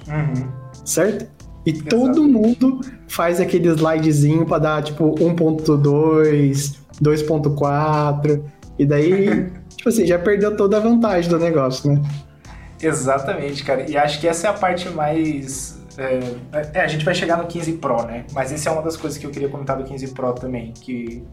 [0.08, 0.48] Uhum.
[0.86, 1.28] Certo?
[1.66, 1.90] E Exato.
[1.90, 8.42] todo mundo faz aquele slidezinho para dar tipo 1.2, 2.4.
[8.78, 12.02] E daí, tipo assim, já perdeu toda a vantagem do negócio, né?
[12.82, 13.90] Exatamente, cara.
[13.90, 15.80] E acho que essa é a parte mais.
[15.98, 16.20] É,
[16.74, 18.26] é, a gente vai chegar no 15 Pro, né?
[18.32, 21.24] Mas essa é uma das coisas que eu queria comentar do 15 Pro também, que,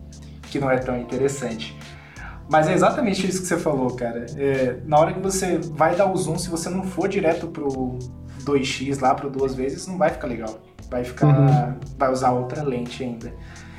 [0.42, 1.76] que não é tão interessante.
[2.48, 4.26] Mas é exatamente isso que você falou, cara.
[4.36, 7.98] É, na hora que você vai dar o zoom, se você não for direto pro
[8.44, 10.58] 2x lá, pro duas vezes, não vai ficar legal.
[10.90, 11.26] Vai ficar.
[11.26, 11.74] Uhum.
[11.98, 13.32] Vai usar outra lente ainda.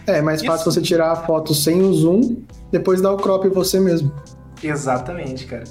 [0.05, 2.37] É, mais fácil você tirar a foto sem o zoom,
[2.71, 4.11] depois dar o crop você mesmo.
[4.63, 5.65] Exatamente, cara.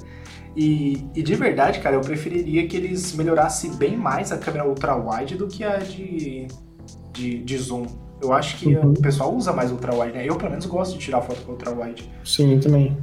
[0.57, 5.35] E, e de verdade, cara, eu preferiria que eles melhorassem bem mais a câmera ultra-wide
[5.35, 6.47] do que a de,
[7.13, 7.85] de, de zoom.
[8.19, 8.89] Eu acho que uhum.
[8.89, 10.25] o pessoal usa mais ultra-wide, né?
[10.27, 12.11] Eu, pelo menos, gosto de tirar foto com ultra-wide.
[12.25, 12.97] Sim, também.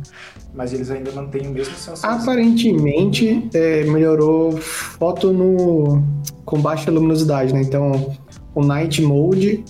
[0.53, 2.11] Mas eles ainda mantêm o mesmo sensor.
[2.11, 6.03] Aparentemente, é, melhorou foto no
[6.45, 7.61] com baixa luminosidade, né?
[7.61, 8.17] Então,
[8.53, 9.65] o Night Mode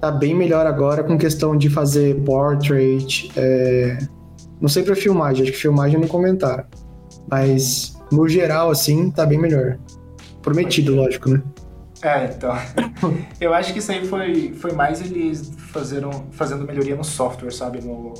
[0.00, 3.30] tá bem melhor agora com questão de fazer portrait.
[3.36, 3.98] É...
[4.58, 6.64] Não sei pra filmagem, acho que filmagem não comentaram.
[7.30, 9.78] Mas, no geral, assim, tá bem melhor.
[10.42, 11.42] Prometido, lógico, né?
[12.02, 12.54] É, então.
[13.40, 17.80] eu acho que isso aí foi, foi mais eles fazeram, fazendo melhoria no software, sabe?
[17.80, 18.14] No,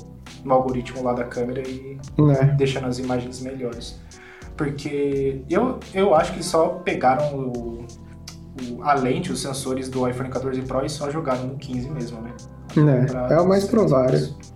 [0.45, 1.99] no algoritmo lá da câmera e
[2.41, 2.45] é.
[2.57, 4.01] deixando as imagens melhores.
[4.57, 7.87] Porque eu, eu acho que só pegaram o,
[8.63, 12.21] o, a lente, os sensores do iPhone 14 Pro e só jogaram no 15 mesmo,
[12.23, 12.33] né?
[13.31, 14.19] É, é o mais provável.
[14.19, 14.56] Hum.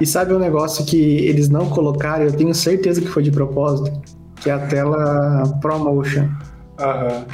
[0.00, 3.90] E sabe um negócio que eles não colocaram, eu tenho certeza que foi de propósito,
[4.36, 6.28] que é a tela ProMotion.
[6.78, 7.24] Aham.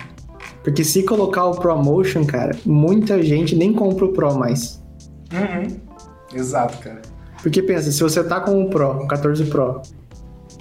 [0.62, 4.82] Porque se colocar o ProMotion, cara, muita gente nem compra o Pro mais.
[5.32, 5.76] Uhum.
[6.34, 7.02] Exato, cara.
[7.40, 9.80] Porque pensa, se você tá com o Pro, o 14 Pro,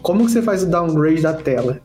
[0.03, 1.79] como que você faz o downgrade da tela?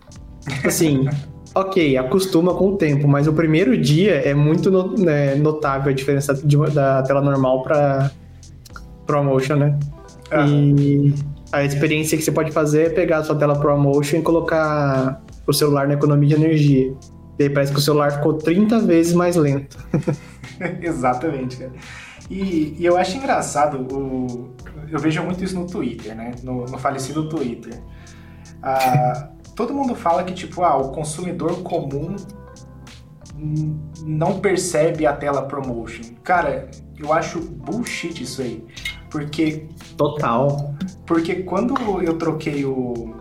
[0.62, 1.08] Assim,
[1.54, 5.94] ok, acostuma com o tempo, mas o primeiro dia é muito no, né, notável a
[5.94, 8.10] diferença de, da tela normal para
[9.10, 9.78] ProMotion, né?
[10.32, 10.76] Uhum.
[10.78, 11.14] E
[11.52, 15.52] a experiência que você pode fazer é pegar a sua tela ProMotion e colocar o
[15.52, 16.94] celular na economia de energia.
[17.38, 19.76] E aí parece que o celular ficou 30 vezes mais lento.
[20.80, 21.72] Exatamente, cara.
[22.30, 24.54] E, e, eu acho engraçado, o,
[24.88, 26.32] eu vejo muito isso no Twitter, né?
[26.44, 27.82] No, no falecido Twitter.
[28.62, 32.14] Ah, todo mundo fala que, tipo, ah, o consumidor comum
[34.04, 36.14] não percebe a tela promotion.
[36.22, 38.64] Cara, eu acho bullshit isso aí.
[39.10, 39.66] Porque.
[39.96, 40.74] Total.
[41.06, 43.14] Porque quando eu troquei o.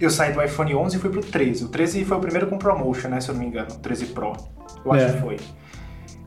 [0.00, 1.64] Eu saí do iPhone 11 e fui pro 13.
[1.64, 3.20] O 13 foi o primeiro com promotion, né?
[3.20, 3.72] Se eu não me engano.
[3.72, 4.32] O 13 Pro.
[4.84, 5.12] Eu acho é.
[5.12, 5.36] que foi.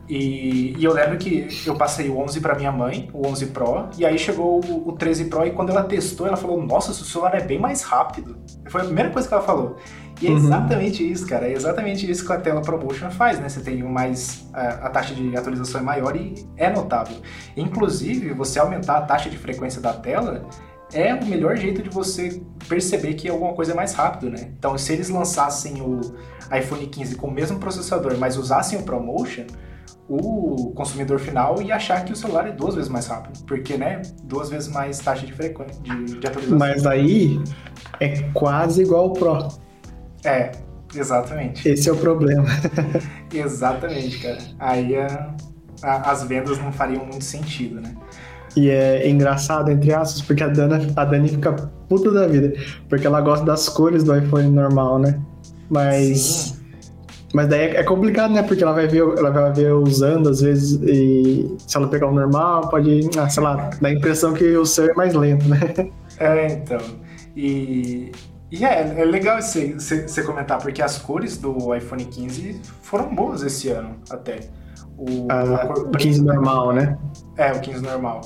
[0.08, 3.88] E, e, eu lembro que eu passei o 11 para minha mãe, o 11 Pro,
[3.98, 6.94] e aí chegou o, o 13 Pro e quando ela testou, ela falou: Nossa, o
[6.94, 8.36] celular é bem mais rápido.
[8.68, 9.76] Foi a primeira coisa que ela falou.
[10.20, 10.36] E é uhum.
[10.36, 11.46] exatamente isso, cara.
[11.46, 13.48] É exatamente isso que a tela ProMotion faz, né?
[13.48, 14.48] Você tem mais.
[14.52, 17.16] A, a, taxa de atualização é maior e é notável.
[17.56, 20.46] Inclusive, você aumentar a taxa de frequência da tela
[20.92, 24.52] é o melhor jeito de você perceber que alguma coisa é mais rápido, né?
[24.56, 26.00] Então, se eles lançassem o
[26.56, 29.46] iPhone 15 com o mesmo processador, mas usassem o ProMotion
[30.08, 34.02] o consumidor final ia achar que o celular é duas vezes mais rápido, porque, né,
[34.24, 36.58] duas vezes mais taxa de frequência de, de atualização.
[36.58, 37.42] Mas aí
[38.00, 39.48] é quase igual ao Pro.
[40.24, 40.52] É,
[40.94, 41.68] exatamente.
[41.68, 42.46] Esse é o problema.
[43.34, 44.38] exatamente, cara.
[44.60, 45.34] Aí a,
[45.82, 47.94] a, as vendas não fariam muito sentido, né?
[48.56, 51.52] E é engraçado, entre aspas, porque a Dana, a Dani fica
[51.88, 52.54] puta da vida,
[52.88, 55.20] porque ela gosta das cores do iPhone normal, né?
[55.68, 56.55] Mas Sim.
[57.34, 58.42] Mas daí é complicado, né?
[58.42, 62.14] Porque ela vai ver, ela vai ver usando, às vezes, e se ela pegar o
[62.14, 65.60] normal, pode, ah, sei lá, dar a impressão que o seu é mais lento, né?
[66.18, 66.80] É, então.
[67.36, 68.10] E,
[68.50, 73.42] e é, é legal você, você comentar, porque as cores do iPhone 15 foram boas
[73.42, 74.40] esse ano, até.
[74.96, 76.96] O, ah, o 15 normal, né?
[77.36, 78.22] É, o 15 normal.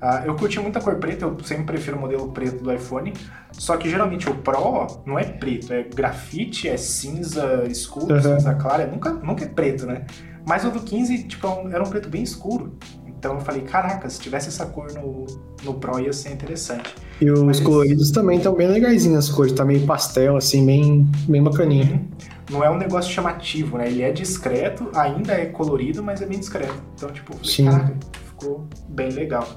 [0.00, 3.12] Uh, eu curti muito a cor preta, eu sempre prefiro o modelo preto do iPhone.
[3.58, 8.22] Só que geralmente o Pro não é preto, é grafite, é cinza escuro, uhum.
[8.22, 10.04] cinza clara, nunca, nunca é preto, né?
[10.46, 12.76] Mas o do 15, tipo, é era um preto bem escuro.
[13.06, 15.26] Então eu falei, caraca, se tivesse essa cor no,
[15.64, 16.94] no Pro ia ser interessante.
[17.20, 21.10] E os Mas coloridos também estão bem legaisinhos as cores, tá meio pastel, assim, bem,
[21.26, 21.94] bem bacaninho.
[21.94, 22.08] Uhum.
[22.50, 23.88] Não é um negócio chamativo, né?
[23.88, 26.74] Ele é discreto, ainda é colorido, mas é bem discreto.
[26.94, 29.48] Então, tipo, falei, caraca, ficou bem legal.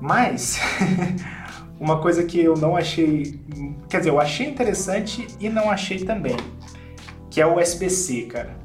[0.00, 0.58] Mas
[1.78, 3.40] uma coisa que eu não achei,
[3.88, 6.36] quer dizer, eu achei interessante e não achei também,
[7.30, 8.56] que é o USB-C, cara.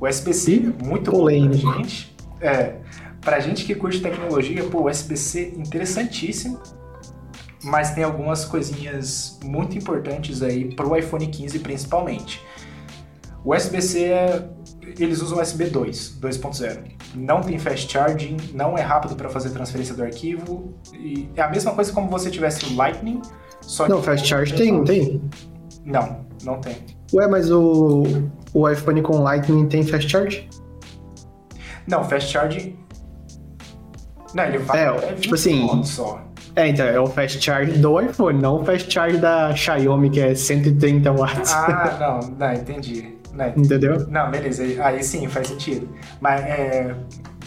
[0.00, 2.16] O USB-C é muito polêmico bom pra gente.
[2.40, 2.76] É,
[3.20, 6.60] pra gente que curte tecnologia, pô, o USB-C interessantíssimo,
[7.64, 12.40] mas tem algumas coisinhas muito importantes aí pro iPhone 15 principalmente.
[13.44, 14.48] O USB-C é
[14.98, 16.78] eles usam USB 2, 2.0.
[17.14, 20.74] Não tem fast charging, não é rápido para fazer transferência do arquivo.
[20.92, 23.20] E é a mesma coisa como você tivesse o Lightning,
[23.60, 25.20] só Não, fast charge tem, não tem?
[25.84, 26.76] Não, não tem.
[27.12, 28.04] Ué, mas o,
[28.52, 30.48] o iPhone com Lightning tem fast charge?
[31.86, 32.78] Não, fast charge.
[34.34, 34.84] Não, ele vai.
[34.84, 35.82] É, é tipo assim.
[35.84, 36.20] Só.
[36.54, 40.20] É, então, é o fast charge do iPhone, não o fast charge da Xiaomi, que
[40.20, 41.52] é 130 watts.
[41.52, 43.15] Ah, não, não, entendi.
[43.36, 43.52] Né?
[43.56, 44.08] Entendeu?
[44.08, 44.64] Não, beleza.
[44.82, 45.88] Aí sim, faz sentido.
[46.20, 46.96] Mas é,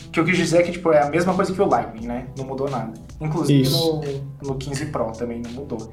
[0.08, 2.06] o que eu quis dizer é que tipo, é a mesma coisa que o Lightning,
[2.06, 2.28] né?
[2.38, 2.93] Não mudou nada.
[3.19, 4.02] Inclusive no,
[4.49, 5.91] no 15 Pro também não mudou.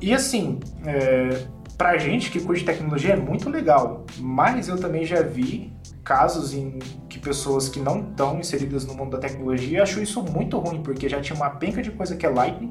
[0.00, 5.22] E assim, é, pra gente que curte tecnologia é muito legal, mas eu também já
[5.22, 5.72] vi
[6.04, 10.58] casos em que pessoas que não estão inseridas no mundo da tecnologia acham isso muito
[10.58, 12.70] ruim, porque já tinha uma penca de coisa que é Lightning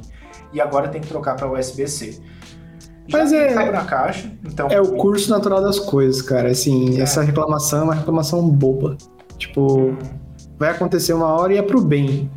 [0.51, 2.21] e agora tem que trocar para USB-C.
[3.11, 3.53] Mas é.
[3.85, 4.67] caixa, então.
[4.69, 6.49] É o curso natural das coisas, cara.
[6.49, 7.01] Assim, é.
[7.01, 8.97] essa reclamação é uma reclamação boba.
[9.37, 9.97] Tipo, hum.
[10.57, 12.29] vai acontecer uma hora e é pro bem.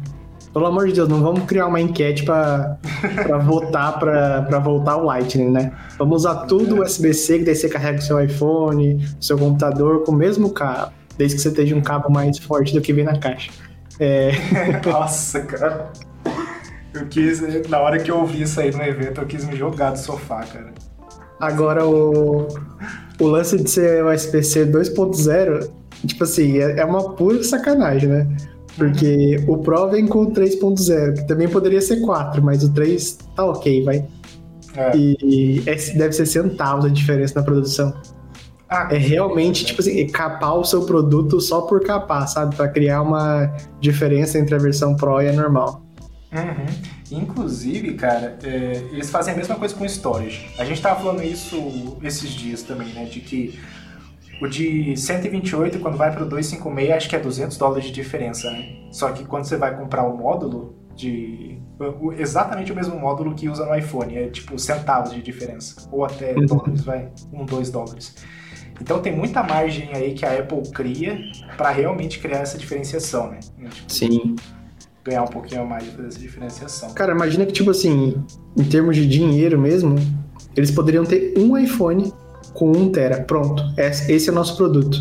[0.53, 2.77] Pelo amor de Deus, não vamos criar uma enquete para
[3.45, 5.73] votar para voltar o Lightning, né?
[5.97, 10.11] Vamos usar tudo USB-C, que daí você carrega o seu iPhone, o seu computador com
[10.11, 13.17] o mesmo cabo, desde que você esteja um cabo mais forte do que vem na
[13.17, 13.53] caixa.
[14.01, 14.33] É...
[14.85, 15.93] Nossa, cara.
[16.93, 19.93] Eu quis, na hora que eu ouvi isso aí no evento, eu quis me jogar
[19.93, 20.73] do sofá, cara.
[21.41, 22.49] Agora, o,
[23.19, 25.71] o lance de ser o SPC 2.0,
[26.07, 28.27] tipo assim, é, é uma pura sacanagem, né?
[28.77, 33.19] Porque o Pro vem com o 3.0, que também poderia ser 4, mas o 3
[33.35, 34.07] tá ok, vai.
[34.75, 34.97] É.
[34.97, 35.61] E, e
[35.97, 37.93] deve ser centavos a diferença na produção.
[38.69, 42.55] Ah, é realmente, tipo assim, capar o seu produto só por capar, sabe?
[42.55, 45.83] Para criar uma diferença entre a versão Pro e a normal.
[46.33, 47.19] Uhum.
[47.19, 50.49] Inclusive, cara, é, eles fazem a mesma coisa com storage.
[50.59, 53.05] A gente tava falando isso esses dias também, né?
[53.05, 53.59] De que
[54.41, 58.51] o de 128, quando vai para o 256, acho que é 200 dólares de diferença,
[58.51, 58.77] né?
[58.91, 61.59] Só que quando você vai comprar o módulo de.
[62.19, 65.89] Exatamente o mesmo módulo que usa no iPhone, é tipo centavos de diferença.
[65.91, 66.47] Ou até uhum.
[66.47, 67.09] dólares, vai.
[67.33, 68.15] Um, dois dólares.
[68.81, 71.21] Então tem muita margem aí que a Apple cria
[71.57, 73.41] para realmente criar essa diferenciação, né?
[73.41, 74.37] Tipo, Sim.
[75.05, 76.93] Ganhar um pouquinho mais de fazer essa diferenciação.
[76.93, 78.23] Cara, imagina que, tipo assim,
[78.57, 79.97] em termos de dinheiro mesmo,
[80.55, 82.13] eles poderiam ter um iPhone
[82.53, 83.23] com 1 tera.
[83.23, 83.63] Pronto.
[83.77, 84.99] Esse é o nosso produto.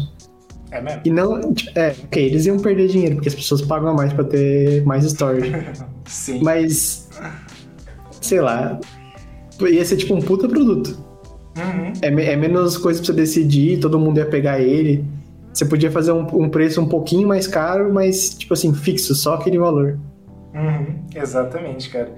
[0.71, 1.01] É mesmo?
[1.03, 1.53] E não.
[1.75, 5.03] É, ok, eles iam perder dinheiro, porque as pessoas pagam a mais pra ter mais
[5.03, 5.51] storage.
[6.05, 6.41] Sim.
[6.43, 7.09] Mas.
[8.21, 8.79] Sei lá.
[9.59, 10.97] Ia ser tipo um puta produto.
[11.57, 11.91] Uhum.
[12.01, 15.03] É, é, menos coisa pra você decidir, todo mundo ia pegar ele.
[15.53, 19.35] Você podia fazer um, um, preço um pouquinho mais caro, mas, tipo assim, fixo, só
[19.35, 19.99] aquele valor.
[20.53, 21.05] Uhum.
[21.13, 22.13] Exatamente, cara.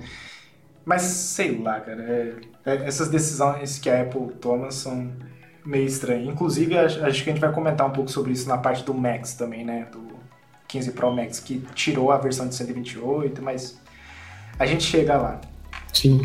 [0.86, 2.02] Mas sei lá, cara.
[2.04, 2.34] É,
[2.66, 5.12] é, essas decisões que a Apple toma são
[5.66, 6.28] meio estranhas.
[6.28, 9.34] Inclusive, acho que a gente vai comentar um pouco sobre isso na parte do Max
[9.34, 9.88] também, né?
[9.92, 10.12] Do
[10.68, 13.80] 15 Pro Max, que tirou a versão de 128, mas
[14.58, 15.42] a gente chega lá.
[15.94, 16.22] Sim.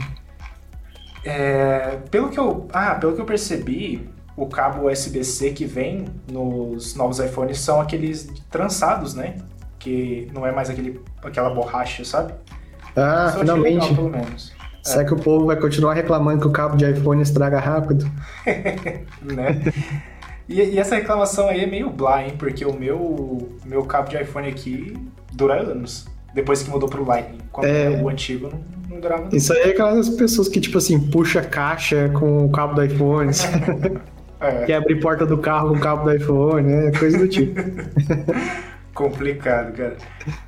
[1.25, 6.95] É, pelo que eu, ah, pelo que eu percebi, o cabo USB-C que vem nos
[6.95, 9.37] novos iPhones são aqueles trançados, né?
[9.79, 12.35] Que não é mais aquele, aquela borracha, sabe?
[12.95, 13.89] Ah, finalmente.
[13.89, 14.53] Legal, pelo menos.
[14.83, 18.09] Será que o povo vai continuar reclamando que o cabo de iPhone estraga rápido?
[19.23, 19.73] né?
[20.49, 22.35] E, e, essa reclamação aí é meio blá, hein?
[22.39, 24.97] Porque o meu, meu cabo de iPhone aqui
[25.33, 26.07] dura anos.
[26.33, 27.41] Depois que mudou pro Lightning.
[27.51, 28.01] Quando é...
[28.01, 29.35] o antigo não, não durava.
[29.35, 33.33] Isso aí é aquelas pessoas que, tipo assim, puxa caixa com o cabo do iPhone.
[34.49, 34.65] é.
[34.65, 36.93] que abre porta do carro com o cabo do iPhone, né?
[36.99, 37.61] Coisa do tipo.
[38.97, 39.97] complicado, cara.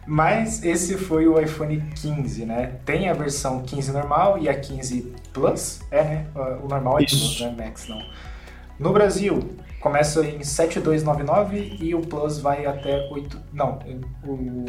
[0.06, 2.72] Mas esse foi o iPhone 15, né?
[2.84, 5.80] Tem a versão 15 normal e a 15 Plus.
[5.90, 6.26] É, né?
[6.62, 7.18] O normal é Isso.
[7.18, 7.54] Plus, né?
[7.66, 8.02] Max não.
[8.78, 9.40] No Brasil,
[9.80, 13.40] começa em 7299 e o Plus vai até 8.
[13.52, 13.78] Não,
[14.24, 14.64] o,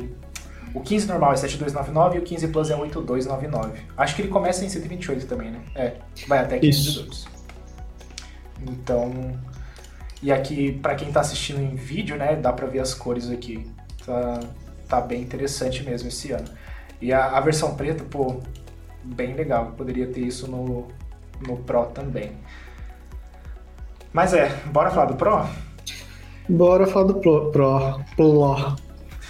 [0.74, 3.80] o 15 normal é 7299 e o 15 Plus é 8299.
[3.98, 5.60] Acho que ele começa em 128 também, né?
[5.76, 5.94] É,
[6.28, 7.39] vai até 512.
[8.68, 9.34] Então,
[10.22, 13.66] e aqui, para quem tá assistindo em vídeo, né, dá para ver as cores aqui.
[14.06, 14.40] Tá,
[14.88, 16.48] tá bem interessante mesmo esse ano.
[17.02, 18.42] E a, a versão preta, pô,
[19.04, 19.74] bem legal.
[19.78, 20.88] Poderia ter isso no,
[21.48, 22.32] no Pro também.
[24.12, 25.46] Mas é, bora falar do Pro?
[26.50, 27.52] Bora falar do Pro.
[27.52, 28.02] Pro.
[28.16, 28.76] Pro.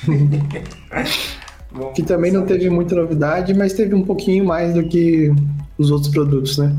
[1.94, 5.32] que também não teve muita novidade, mas teve um pouquinho mais do que
[5.78, 6.76] os outros produtos, né?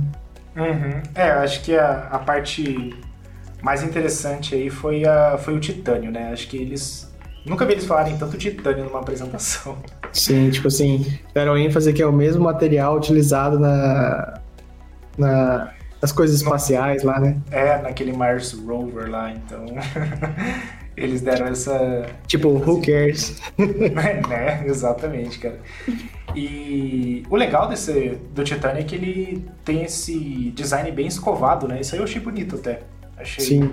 [0.56, 1.02] Uhum.
[1.14, 2.94] É, acho que a, a parte
[3.62, 6.30] mais interessante aí foi, a, foi o titânio, né?
[6.32, 7.10] Acho que eles.
[7.44, 9.78] Nunca vi eles falarem tanto titânio numa apresentação.
[10.12, 14.40] Sim, tipo assim, deram ênfase que é o mesmo material utilizado na.
[15.16, 17.36] na nas coisas espaciais lá, né?
[17.50, 19.66] É, naquele Mars Rover lá, então.
[20.96, 22.06] eles deram essa.
[22.26, 23.40] Tipo, who cares?
[23.58, 25.58] né, exatamente, cara.
[26.34, 31.80] E o legal desse do Titânio é que ele tem esse design bem escovado, né?
[31.80, 32.80] Isso aí eu achei bonito até.
[33.16, 33.72] Achei Sim.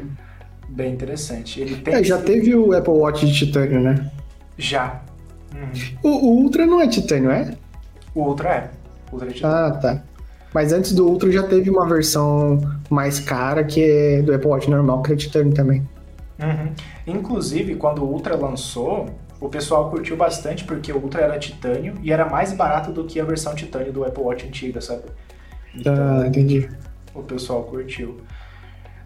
[0.67, 1.61] bem interessante.
[1.61, 4.11] Ele tem é, já teve o Apple Watch de titânio, né?
[4.57, 5.01] Já.
[5.53, 5.71] Uhum.
[6.03, 7.55] O, o, Ultra não é titânio, é?
[8.13, 8.69] O Ultra é.
[9.11, 9.55] Ultra é titânio.
[9.55, 10.03] Ah, tá.
[10.53, 14.69] Mas antes do Ultra já teve uma versão mais cara que é do Apple Watch
[14.69, 15.87] normal, que é titânio também.
[16.39, 16.71] Uhum.
[17.05, 19.07] Inclusive, quando o Ultra lançou,
[19.39, 23.19] o pessoal curtiu bastante porque o Ultra era titânio e era mais barato do que
[23.19, 25.03] a versão titânio do Apple Watch antiga, sabe?
[25.75, 26.69] Então, ah, entendi.
[27.13, 28.21] O pessoal curtiu.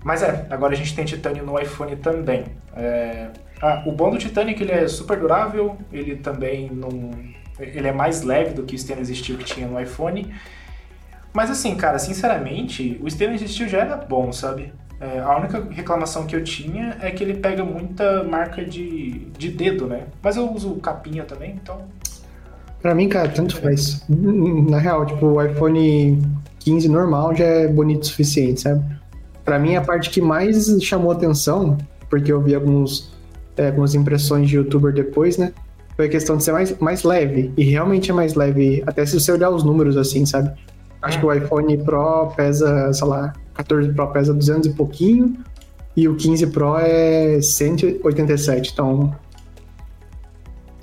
[0.03, 2.45] Mas é, agora a gente tem titânio no iPhone também.
[2.75, 3.29] É...
[3.61, 7.11] Ah, o bom do titânio é que ele é super durável, ele também não.
[7.59, 10.33] Ele é mais leve do que o stainless steel que tinha no iPhone.
[11.31, 14.73] Mas assim, cara, sinceramente, o stainless steel já era bom, sabe?
[15.01, 19.49] É, a única reclamação que eu tinha é que ele pega muita marca de, de
[19.49, 20.03] dedo, né?
[20.21, 21.81] Mas eu uso capinha também, então.
[22.79, 24.05] Pra mim, cara, tanto faz.
[24.07, 26.21] Na real, tipo, o iPhone
[26.59, 28.83] 15 normal já é bonito o suficiente, sabe?
[29.43, 33.11] Para mim, a parte que mais chamou atenção, porque eu vi alguns,
[33.57, 35.51] é, algumas impressões de youtuber depois, né?
[35.95, 37.51] Foi a questão de ser mais, mais leve.
[37.57, 40.51] E realmente é mais leve, até se você olhar os números assim, sabe?
[41.01, 43.33] Acho que o iPhone Pro pesa, sei lá,
[43.63, 45.37] 14 Pro pesa 200 e pouquinho,
[45.95, 48.71] e o 15 Pro é 187.
[48.73, 49.15] Então.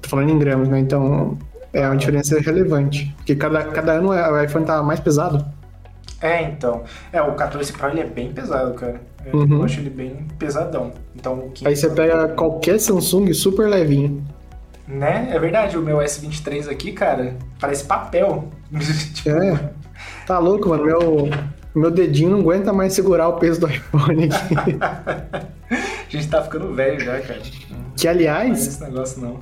[0.03, 0.79] Tô falando em gramas, né?
[0.81, 1.37] Então
[1.73, 3.13] é uma diferença relevante.
[3.17, 5.45] Porque cada, cada ano o iPhone tá mais pesado.
[6.21, 6.83] É, então.
[7.13, 9.01] É, o 14 Pro ele é bem pesado, cara.
[9.25, 9.63] Eu, Uhum.
[9.65, 10.93] acho ele bem pesadão.
[11.15, 14.25] Então o 15 Aí você pega qualquer Samsung super levinho.
[14.87, 15.29] Né?
[15.31, 18.49] É verdade, o meu S23 aqui, cara, parece papel.
[19.13, 19.71] tipo, É.
[20.27, 20.85] Tá louco, mano.
[20.85, 21.29] Meu,
[21.75, 24.79] meu dedinho não aguenta mais segurar o peso do iPhone aqui.
[25.71, 27.41] a gente tá ficando velho já, cara.
[27.97, 29.37] Que, aliás, esse negócio não.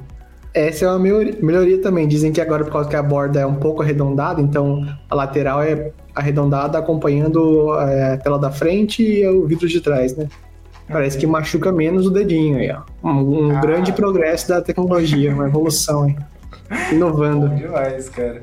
[0.52, 2.06] essa é uma melhori- melhoria também.
[2.08, 5.62] Dizem que agora, por causa que a borda é um pouco arredondada, então a lateral
[5.62, 10.28] é arredondada acompanhando é, a tela da frente e o vidro de trás, né?
[10.88, 12.82] Parece que machuca menos o dedinho aí, ó.
[13.06, 13.60] Um, um Ah.
[13.60, 16.16] grande progresso da tecnologia, uma evolução, hein?
[16.92, 17.48] Inovando.
[17.48, 18.42] Bom demais, cara.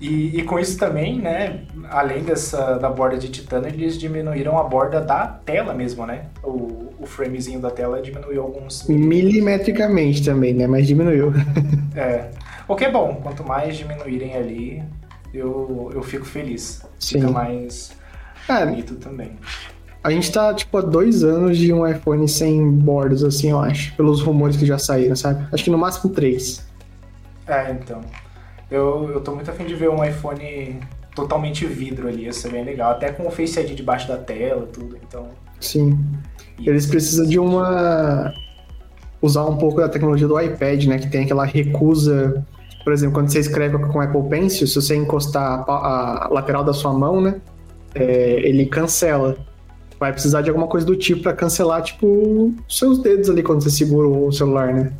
[0.00, 4.64] E, e com isso também, né, além dessa da borda de titânio, eles diminuíram a
[4.64, 6.26] borda da tela mesmo, né?
[6.42, 10.66] O, o framezinho da tela diminuiu alguns Milimetricamente também, né?
[10.66, 11.32] Mas diminuiu.
[11.94, 12.30] É.
[12.68, 14.82] O que é bom, quanto mais diminuírem ali,
[15.34, 16.82] eu, eu fico feliz.
[16.98, 17.20] Sim.
[17.20, 17.90] Fica mais
[18.48, 19.38] É, bonito também.
[20.02, 23.94] a gente tá, tipo, há dois anos de um iPhone sem bordas, assim, eu acho.
[23.96, 25.46] Pelos rumores que já saíram, sabe?
[25.52, 26.66] Acho que no máximo três.
[27.46, 28.00] É, então.
[28.70, 30.80] Eu, eu tô muito afim de ver um iPhone
[31.14, 32.92] totalmente vidro ali, ia ser bem legal.
[32.92, 34.96] Até com o Face ID debaixo da tela, tudo.
[35.06, 35.28] Então.
[35.60, 35.98] Sim.
[36.58, 38.32] Eles precisam de uma.
[39.20, 40.98] usar um pouco da tecnologia do iPad, né?
[40.98, 42.44] Que tem aquela recusa.
[42.84, 46.72] Por exemplo, quando você escreve com Apple Pencil, se você encostar a, a lateral da
[46.72, 47.40] sua mão, né?
[47.94, 49.36] é, ele cancela.
[49.98, 53.70] Vai precisar de alguma coisa do tipo pra cancelar, tipo, seus dedos ali quando você
[53.70, 54.92] segura o celular, né?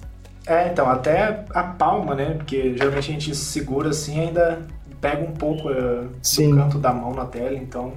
[0.51, 2.34] É, então, até a palma, né?
[2.34, 4.62] Porque geralmente a gente segura assim e ainda
[5.01, 5.68] pega um pouco
[6.20, 6.51] Sim.
[6.51, 7.94] do canto da mão na tela, então.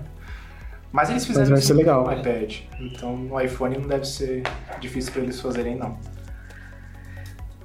[0.91, 2.05] Mas eles fizeram Mas vai ser legal.
[2.05, 2.57] no iPad.
[2.79, 4.43] Então no iPhone não deve ser
[4.79, 5.97] difícil para eles fazerem, não.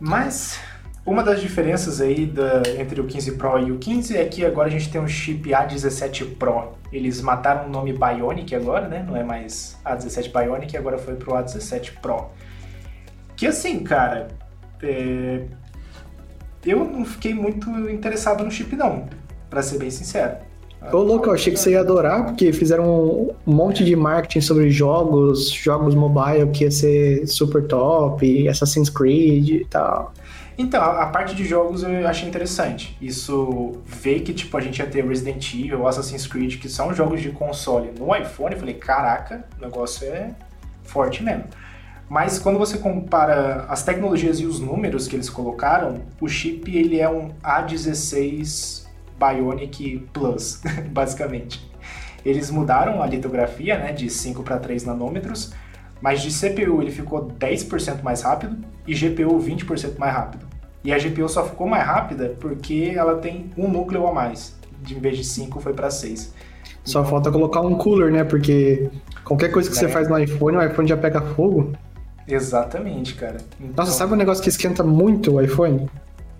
[0.01, 0.59] Mas
[1.05, 4.68] uma das diferenças aí da- entre o 15 Pro e o 15 é que agora
[4.68, 6.72] a gente tem um chip A17 Pro.
[6.91, 9.05] Eles mataram o nome Bionic agora, né?
[9.07, 12.30] Não é mais A17 Bionic, agora foi pro A17 Pro.
[13.36, 14.28] Que assim, cara,
[14.83, 15.43] é,
[16.64, 19.09] eu não fiquei muito interessado no chip não,
[19.49, 20.37] pra ser bem sincero.
[20.93, 24.70] Ô, louco, eu achei que você ia adorar, porque fizeram um monte de marketing sobre
[24.70, 30.12] jogos, jogos mobile que ia ser super top, Assassin's Creed e tal.
[30.57, 32.97] Então, a a parte de jogos eu achei interessante.
[33.01, 37.20] Isso ver que tipo a gente ia ter Resident Evil, Assassin's Creed, que são jogos
[37.20, 40.31] de console no iPhone, eu falei, caraca, o negócio é
[40.83, 41.45] forte mesmo.
[42.09, 46.99] Mas quando você compara as tecnologias e os números que eles colocaram, o chip ele
[46.99, 48.87] é um A16
[49.19, 51.69] Bionic Plus, basicamente.
[52.25, 55.53] Eles mudaram a litografia, né, de 5 para 3 nanômetros,
[56.01, 58.57] mas de CPU ele ficou 10% mais rápido
[58.87, 60.47] e GPU 20% mais rápido.
[60.83, 64.57] E a GPU só ficou mais rápida porque ela tem um núcleo a mais.
[64.81, 66.33] De, em vez de 5 foi para 6.
[66.85, 68.25] Só falta colocar um cooler, né?
[68.25, 68.89] Porque
[69.25, 69.89] qualquer coisa que você É.
[69.89, 71.73] faz no iPhone, o iPhone já pega fogo.
[72.29, 73.39] Exatamente, cara.
[73.59, 75.89] Então, Nossa, sabe um negócio que esquenta muito o iPhone?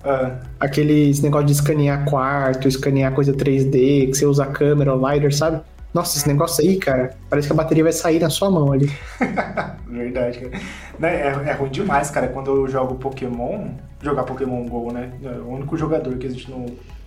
[0.03, 5.11] ah, Aqueles negócio de escanear quarto, escanear coisa 3D, que você usa a câmera, o
[5.13, 5.63] LiDAR, sabe?
[5.95, 8.91] Nossa, esse negócio aí, cara, parece que a bateria vai sair na sua mão ali.
[9.87, 10.63] verdade, cara.
[10.99, 15.13] Né, É, é ruim demais, cara, quando eu jogo Pokémon, jogar Pokémon GO, né?
[15.23, 16.67] É o único jogador que existe no,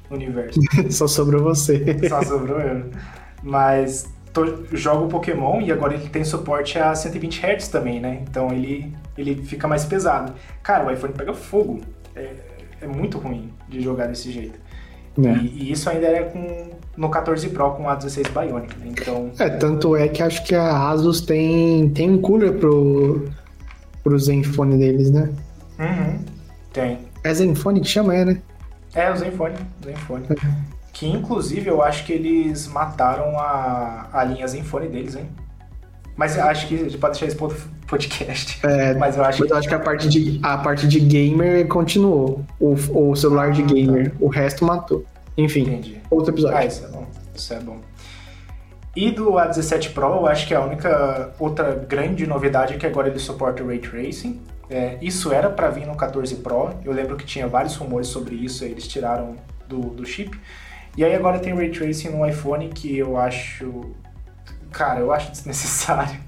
[0.09, 0.59] no universo.
[0.89, 1.97] Só sobrou você.
[2.07, 2.89] Só sobrou eu.
[3.41, 8.19] Mas tô- jogo Pokémon e agora ele tem suporte a 120 Hz também, né?
[8.29, 10.33] Então ele, ele fica mais pesado.
[10.63, 11.81] Cara, o iPhone pega fogo.
[12.15, 12.33] É,
[12.81, 14.59] é muito ruim de jogar desse jeito.
[15.17, 15.39] né?
[15.43, 18.87] E, e isso ainda é com no 14 Pro com a 16 Bionic, né?
[18.89, 23.29] Então, É, tanto é que acho que a Asus tem, tem um cooler pro,
[24.03, 25.29] pro Zenfone deles, né?
[25.79, 26.19] uhum,
[26.73, 26.99] tem.
[27.23, 28.41] É Zenfone que chama, é, né?
[28.93, 29.55] É, o Zenfone,
[29.85, 30.25] Zenfone.
[30.93, 35.29] Que inclusive eu acho que eles mataram a, a linha Zenfone deles, hein?
[36.15, 38.59] Mas eu acho que a gente pode deixar isso pro outro podcast.
[38.65, 41.67] É, Mas eu acho Mas eu acho que a parte de, a parte de gamer
[41.67, 42.45] continuou.
[42.59, 42.73] O,
[43.09, 43.73] o celular de Ah, tá.
[43.73, 44.13] gamer.
[44.19, 45.05] O resto matou.
[45.37, 46.01] Enfim, Entendi.
[46.11, 46.57] outro episódio.
[46.57, 47.07] Ah, isso é bom.
[47.33, 47.77] Isso é bom.
[48.93, 53.07] E do A17 Pro, eu acho que a única outra grande novidade é que agora
[53.07, 54.41] ele suporta o Ray Tracing.
[54.69, 56.71] É, isso era para vir no 14 Pro.
[56.83, 59.37] Eu lembro que tinha vários rumores sobre isso, aí eles tiraram
[59.67, 60.37] do, do chip.
[60.97, 63.91] E aí agora tem Ray Tracing no iPhone que eu acho.
[64.71, 66.19] Cara, eu acho desnecessário.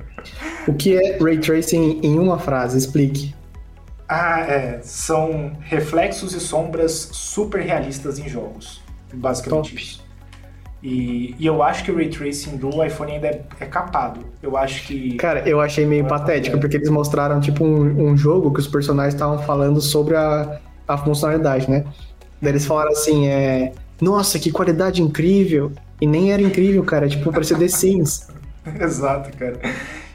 [0.68, 2.78] O que é Ray Tracing em uma frase?
[2.78, 3.36] Explique.
[4.08, 4.80] Ah, é.
[4.84, 8.82] São reflexos e sombras super realistas em jogos.
[9.14, 9.82] Basicamente Top.
[9.82, 10.04] isso.
[10.82, 14.26] E, e eu acho que o Ray Tracing do iPhone ainda é, é capado.
[14.42, 15.16] Eu acho que.
[15.16, 16.60] Cara, eu achei meio Ah, patético, é.
[16.60, 20.98] porque eles mostraram, tipo, um, um jogo que os personagens estavam falando sobre a, a
[20.98, 21.86] funcionalidade, né?
[22.42, 23.72] Daí eles falaram assim, é...
[24.04, 25.72] Nossa, que qualidade incrível!
[26.02, 27.08] E nem era incrível, cara.
[27.08, 28.28] Tipo, parecia The Sims.
[28.82, 29.60] Exato, cara.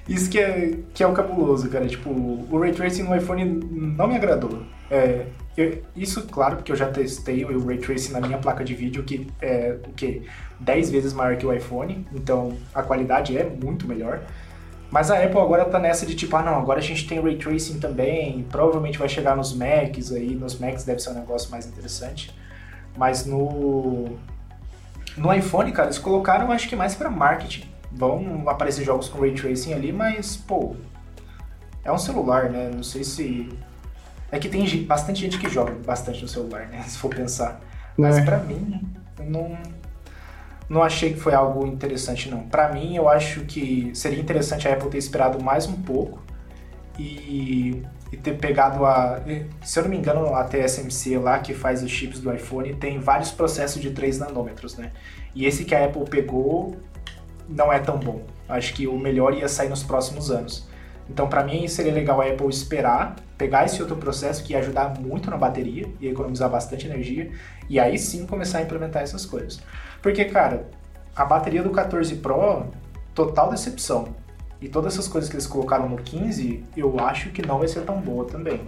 [0.06, 1.86] Isso que é, que é o cabuloso, cara.
[1.86, 4.62] Tipo, o Ray Tracing no iPhone não me agradou.
[4.90, 5.26] É,
[5.56, 9.02] eu, isso, claro, porque eu já testei o Ray Tracing na minha placa de vídeo,
[9.02, 10.22] que é o que
[10.60, 14.22] 10 vezes maior que o iPhone, então a qualidade é muito melhor.
[14.90, 17.36] Mas a Apple agora tá nessa de tipo, ah não, agora a gente tem Ray
[17.36, 21.66] Tracing também, provavelmente vai chegar nos Macs aí, nos Macs deve ser um negócio mais
[21.66, 22.34] interessante.
[22.98, 24.18] Mas no
[25.16, 27.68] no iPhone, cara, eles colocaram acho que mais para marketing.
[27.90, 30.76] Vão aparecer jogos com Ray Tracing ali, mas pô,
[31.84, 32.70] é um celular, né?
[32.74, 33.48] Não sei se
[34.30, 36.82] é que tem bastante gente que joga bastante no celular, né?
[36.86, 37.60] Se for pensar.
[37.96, 38.22] Mas é.
[38.22, 38.82] para mim,
[39.20, 39.56] não
[40.68, 42.42] não achei que foi algo interessante, não.
[42.42, 46.22] Para mim, eu acho que seria interessante a Apple ter esperado mais um pouco
[46.98, 47.82] e,
[48.12, 49.20] e, ter pegado a.
[49.62, 52.98] Se eu não me engano, a TSMC lá, que faz os chips do iPhone, tem
[52.98, 54.92] vários processos de 3 nanômetros, né?
[55.34, 56.76] E esse que a Apple pegou
[57.48, 58.22] não é tão bom.
[58.48, 60.68] Acho que o melhor ia sair nos próximos anos.
[61.08, 64.98] Então, para mim, seria legal a Apple esperar, pegar esse outro processo que ia ajudar
[65.00, 67.30] muito na bateria e economizar bastante energia,
[67.68, 69.60] e aí sim começar a implementar essas coisas.
[70.02, 70.68] Porque, cara,
[71.16, 72.66] a bateria do 14 Pro,
[73.14, 74.14] total decepção.
[74.60, 77.80] E todas essas coisas que eles colocaram no 15, eu acho que não vai ser
[77.82, 78.60] tão boa também.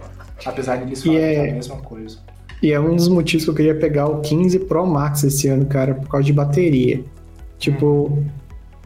[0.45, 1.49] Apesar de eles falarem é...
[1.49, 2.17] a mesma coisa.
[2.61, 5.65] E é um dos motivos que eu queria pegar o 15 Pro Max esse ano,
[5.65, 7.03] cara, por causa de bateria.
[7.57, 8.25] Tipo, hum.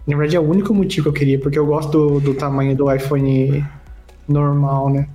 [0.08, 2.76] na verdade é o único motivo que eu queria, porque eu gosto do, do tamanho
[2.76, 3.64] do iPhone
[4.28, 5.08] normal, né?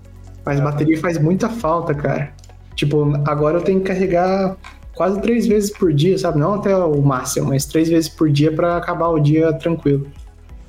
[0.44, 0.62] Mas é.
[0.62, 2.32] bateria faz muita falta, cara.
[2.76, 4.56] Tipo, agora eu tenho que carregar
[4.94, 6.38] quase três vezes por dia, sabe?
[6.38, 10.06] Não até o máximo, mas três vezes por dia para acabar o dia tranquilo.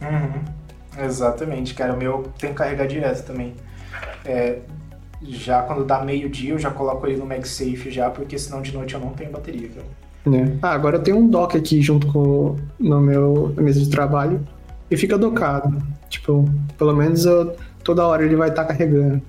[0.01, 0.60] Uhum.
[0.97, 1.93] Exatamente, cara.
[1.93, 3.53] O meu tem que carregar direto também.
[4.25, 4.59] É,
[5.23, 8.93] já quando dá meio-dia, eu já coloco ele no MagSafe já, porque senão de noite
[8.93, 10.01] eu não tenho bateria, cara.
[10.37, 10.57] É.
[10.61, 14.45] Ah, agora eu tenho um dock aqui junto com no meu mesa de trabalho
[14.89, 15.81] e fica docado.
[16.09, 16.45] Tipo,
[16.77, 19.21] pelo menos eu, toda hora ele vai estar tá carregando.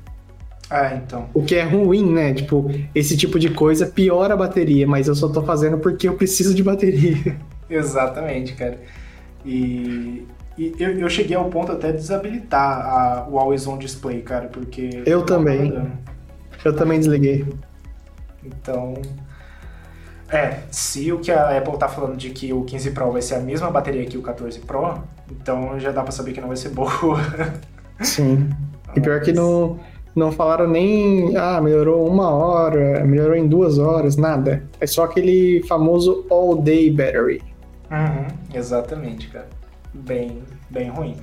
[0.68, 1.28] Ah, então.
[1.34, 2.32] O que é ruim, né?
[2.32, 6.14] Tipo, esse tipo de coisa piora a bateria, mas eu só tô fazendo porque eu
[6.14, 7.36] preciso de bateria.
[7.68, 8.78] Exatamente, cara.
[9.44, 10.26] E,
[10.57, 14.48] e eu, eu, cheguei ao ponto até de desabilitar a, o Always On Display, cara,
[14.48, 15.03] porque.
[15.07, 15.90] Eu também.
[16.64, 17.46] Eu também desliguei.
[18.44, 18.94] Então.
[20.28, 23.34] É, se o que a Apple tá falando de que o 15 Pro vai ser
[23.34, 26.57] a mesma bateria que o 14 Pro, então já dá pra saber que não vai
[26.57, 26.90] ser boa.
[28.00, 28.48] Sim.
[28.96, 29.78] E pior que no,
[30.14, 34.64] não falaram nem, ah, melhorou uma hora, melhorou em duas horas, nada.
[34.80, 37.42] É só aquele famoso all day battery.
[37.90, 39.48] Uhum, exatamente, cara.
[39.93, 41.20] Bem, bem ruim.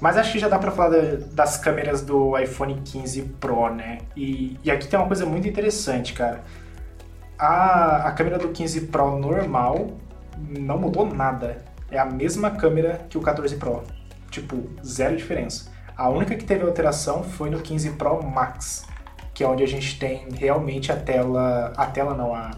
[0.00, 3.98] Mas acho que já dá pra falar das câmeras do iPhone 15 Pro, né?
[4.14, 6.42] E, e aqui tem uma coisa muito interessante, cara.
[7.38, 9.92] A, a câmera do 15 Pro normal
[10.38, 11.64] não mudou nada.
[11.90, 13.82] É a mesma câmera que o 14 Pro.
[14.30, 15.70] Tipo, zero diferença.
[15.96, 18.84] A única que teve alteração foi no 15 Pro Max,
[19.32, 22.50] que é onde a gente tem realmente a tela, a tela não, a,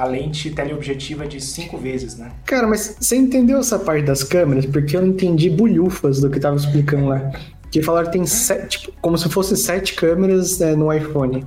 [0.00, 2.32] a lente teleobjetiva de cinco vezes, né?
[2.46, 4.64] Cara, mas você entendeu essa parte das câmeras?
[4.64, 7.30] Porque eu não entendi bulhufas do que tava explicando lá.
[7.70, 11.46] Que falaram que tem sete, tipo, como se fosse sete câmeras né, no iPhone.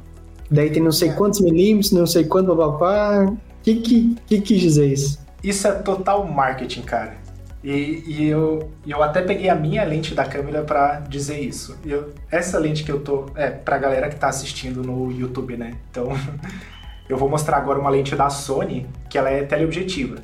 [0.52, 1.14] Daí tem não sei é.
[1.14, 3.26] quantos milímetros, não sei quanto, blá.
[3.26, 5.20] O que, que, que quis dizer isso?
[5.44, 7.16] Isso é total marketing, cara.
[7.64, 11.78] E, e eu, eu até peguei a minha lente da câmera para dizer isso.
[11.86, 13.26] Eu, essa lente que eu tô.
[13.36, 15.74] É, pra galera que tá assistindo no YouTube, né?
[15.90, 16.10] Então,
[17.08, 20.18] eu vou mostrar agora uma lente da Sony, que ela é teleobjetiva.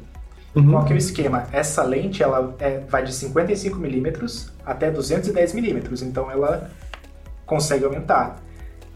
[0.56, 0.72] Uhum.
[0.72, 1.48] Qual que é o esquema?
[1.52, 6.70] Essa lente ela é, vai de 55mm até 210mm, então ela
[7.46, 8.38] consegue aumentar.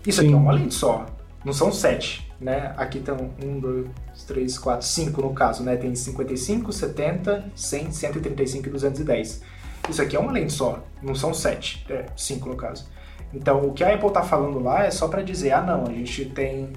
[0.05, 0.27] Isso Sim.
[0.27, 1.05] aqui é uma lente só,
[1.45, 2.73] não são sete né?
[2.77, 3.87] Aqui estão 1, 2,
[4.27, 5.77] 3, 4, 5 no caso, né?
[5.77, 9.41] Tem 55, 70, 100, 135 e 210.
[9.89, 12.85] Isso aqui é uma lente só, não são 7, é 5 no caso.
[13.33, 15.89] Então, o que a Apple está falando lá é só para dizer, ah não, a
[15.89, 16.69] gente tem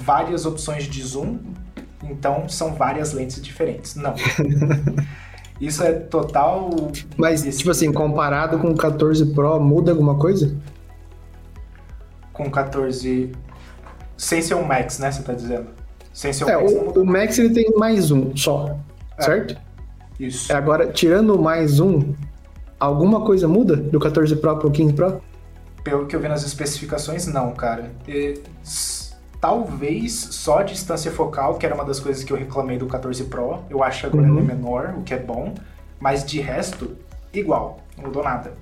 [0.00, 1.38] várias opções de zoom,
[2.02, 3.94] então são várias lentes diferentes.
[3.94, 4.14] Não.
[5.60, 6.70] Isso é total.
[7.16, 10.56] Mas, tipo assim, comparado com o 14 Pro, muda alguma coisa?
[12.32, 13.30] Com o 14
[14.16, 15.10] sem ser um Max, né?
[15.10, 15.68] Você tá dizendo?
[16.12, 16.72] Sem ser um é, Max.
[16.72, 18.78] O, o, Max ele tem mais um só,
[19.18, 19.22] é.
[19.22, 19.56] certo?
[20.18, 20.52] Isso.
[20.52, 22.14] É, agora, tirando mais um,
[22.78, 25.22] alguma coisa muda do 14 Pro pro 15 Pro?
[25.82, 27.90] Pelo que eu vi nas especificações, não, cara.
[28.06, 28.38] E,
[29.40, 33.24] talvez só a distância focal, que era uma das coisas que eu reclamei do 14
[33.24, 33.60] Pro.
[33.70, 34.38] Eu acho que agora uhum.
[34.38, 35.54] ele é menor, o que é bom.
[35.98, 36.96] Mas de resto,
[37.32, 37.80] igual.
[37.96, 38.52] Não mudou nada.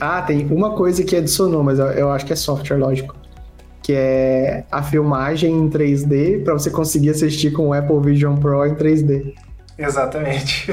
[0.00, 3.14] Ah, tem uma coisa que adicionou, mas eu, eu acho que é software, lógico
[3.82, 8.64] que é a filmagem em 3D para você conseguir assistir com o Apple Vision Pro
[8.64, 9.34] em 3D.
[9.76, 10.66] Exatamente.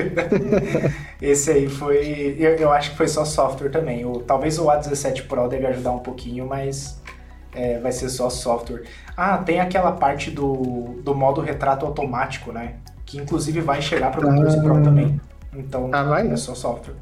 [1.20, 2.36] Esse aí foi.
[2.38, 4.06] Eu, eu, acho que foi só software também.
[4.06, 6.99] O, talvez o A17 Pro deve ajudar um pouquinho, mas
[7.54, 8.84] é, vai ser só software.
[9.16, 12.76] Ah, tem aquela parte do, do modo retrato automático, né?
[13.06, 15.20] Que inclusive vai chegar para o 14 Pro também.
[15.54, 16.28] Então ah, vai?
[16.28, 16.96] é só software.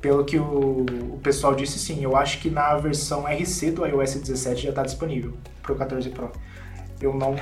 [0.00, 0.84] Pelo que o,
[1.14, 2.02] o pessoal disse, sim.
[2.02, 5.32] Eu acho que na versão RC do iOS 17 já está disponível
[5.62, 6.30] para o 14 Pro.
[7.00, 7.34] Eu não.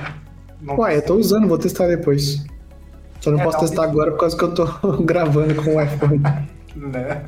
[0.61, 2.45] não Ué, eu tô usando, vou testar depois.
[3.21, 4.65] Só não é, posso testar agora por causa que eu tô
[5.03, 6.21] gravando com o iPhone.
[6.75, 7.25] né?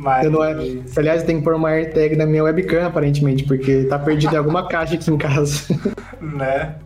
[0.00, 0.24] Mas...
[0.24, 0.56] Eu não é...
[0.96, 4.66] Aliás, tem que pôr uma AirTag na minha webcam, aparentemente, porque tá perdido em alguma
[4.66, 5.62] caixa aqui em casa.
[6.20, 6.76] né?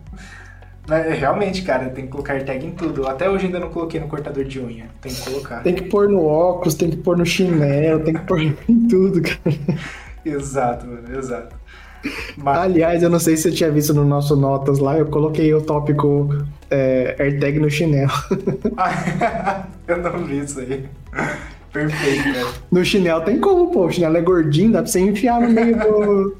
[0.85, 3.07] Mas, realmente, cara, tem que colocar AirTag em tudo.
[3.07, 4.87] Até hoje ainda não coloquei no cortador de unha.
[4.99, 5.63] Tem que colocar.
[5.63, 9.21] Tem que pôr no óculos, tem que pôr no chinelo, tem que pôr em tudo,
[9.21, 9.55] cara.
[10.25, 11.55] Exato, mano, exato.
[12.35, 12.57] Mas...
[12.57, 15.61] Aliás, eu não sei se você tinha visto no nosso Notas lá, eu coloquei o
[15.61, 16.35] tópico
[16.71, 18.11] é, AirTag no chinelo.
[19.87, 20.85] eu não vi isso aí.
[21.75, 22.47] Perfeito, cara.
[22.71, 23.85] No chinelo tem como, pô.
[23.87, 26.37] O chinelo é gordinho, dá pra você enfiar no meio do.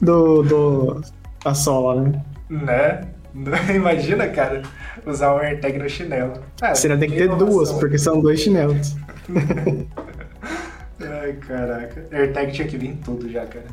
[0.00, 0.42] do.
[0.42, 1.00] do
[1.44, 2.22] a sola, né?
[2.50, 3.00] Né?
[3.74, 4.62] Imagina, cara,
[5.06, 6.32] usar um AirTag no chinelo.
[6.60, 8.96] Ah, Você tem que ter duas, porque são dois chinelos.
[11.00, 12.04] Ai, caraca.
[12.12, 13.66] AirTag tinha que vir em tudo já, cara.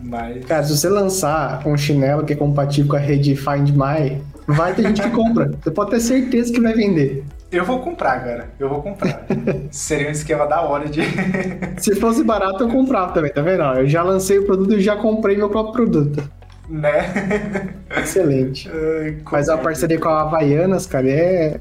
[0.00, 0.44] Mas...
[0.44, 4.74] Cara, se você lançar um chinelo que é compatível com a rede Find My, vai
[4.74, 5.50] ter gente que compra.
[5.62, 7.24] Você pode ter certeza que vai vender.
[7.50, 8.50] Eu vou comprar, cara.
[8.58, 9.24] Eu vou comprar.
[9.70, 11.02] Seria um esquema da hora de.
[11.78, 13.62] se fosse barato, eu comprava também, tá vendo?
[13.62, 16.28] Eu já lancei o produto e já comprei meu próprio produto.
[16.68, 17.74] Né?
[17.96, 18.68] Excelente.
[19.02, 21.60] Ai, Mas a parceria com a Havaianas, cara, é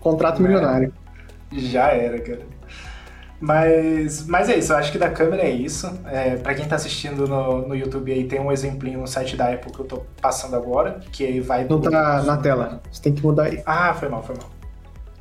[0.00, 0.48] contrato né?
[0.48, 0.92] milionário.
[1.52, 2.52] Já era, cara.
[3.40, 5.92] Mas, mas é isso, eu acho que da câmera é isso.
[6.06, 9.52] É, para quem tá assistindo no, no YouTube aí, tem um exemplinho no site da
[9.52, 11.64] Apple que eu tô passando agora, que aí vai...
[11.64, 13.60] Não tá na tela, você tem que mudar aí.
[13.66, 14.51] Ah, foi mal, foi mal.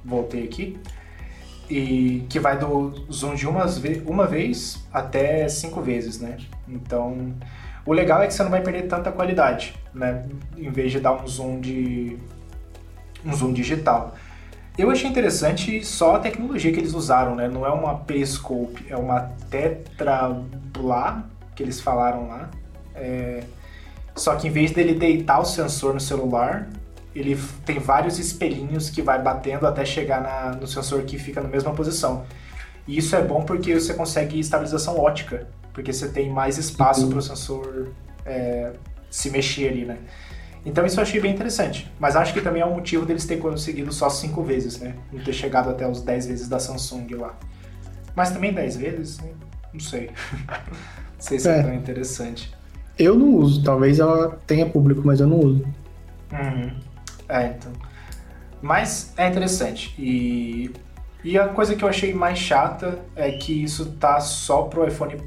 [0.03, 0.79] Voltei aqui.
[1.69, 3.65] E que vai do zoom de uma,
[4.05, 6.37] uma vez até cinco vezes, né?
[6.67, 7.33] Então,
[7.85, 10.25] o legal é que você não vai perder tanta qualidade, né?
[10.57, 12.17] Em vez de dar um zoom de...
[13.25, 14.15] um zoom digital.
[14.77, 17.47] Eu achei interessante só a tecnologia que eles usaram, né?
[17.47, 22.49] Não é uma periscope, é uma tetrabla que eles falaram lá.
[22.95, 23.43] É...
[24.15, 26.67] Só que em vez dele deitar o sensor no celular,
[27.15, 31.49] ele tem vários espelhinhos que vai batendo até chegar na, no sensor que fica na
[31.49, 32.25] mesma posição.
[32.87, 37.09] E isso é bom porque você consegue estabilização ótica, porque você tem mais espaço uhum.
[37.09, 37.89] para o sensor
[38.25, 38.73] é,
[39.09, 39.97] se mexer ali, né?
[40.65, 41.91] Então isso eu achei bem interessante.
[41.99, 44.95] Mas acho que também é um motivo deles ter conseguido só cinco vezes, né?
[45.11, 47.35] Não ter chegado até os 10 vezes da Samsung lá.
[48.15, 49.31] Mas também 10 vezes, né?
[49.73, 50.09] não sei.
[50.47, 51.59] não sei se é.
[51.59, 52.53] é tão interessante.
[52.97, 55.65] Eu não uso, talvez ela tenha público, mas eu não uso.
[56.31, 56.71] Uhum.
[57.31, 57.71] É, então.
[58.61, 59.95] Mas é interessante.
[59.97, 60.71] E,
[61.23, 65.17] e a coisa que eu achei mais chata é que isso tá só pro iPhone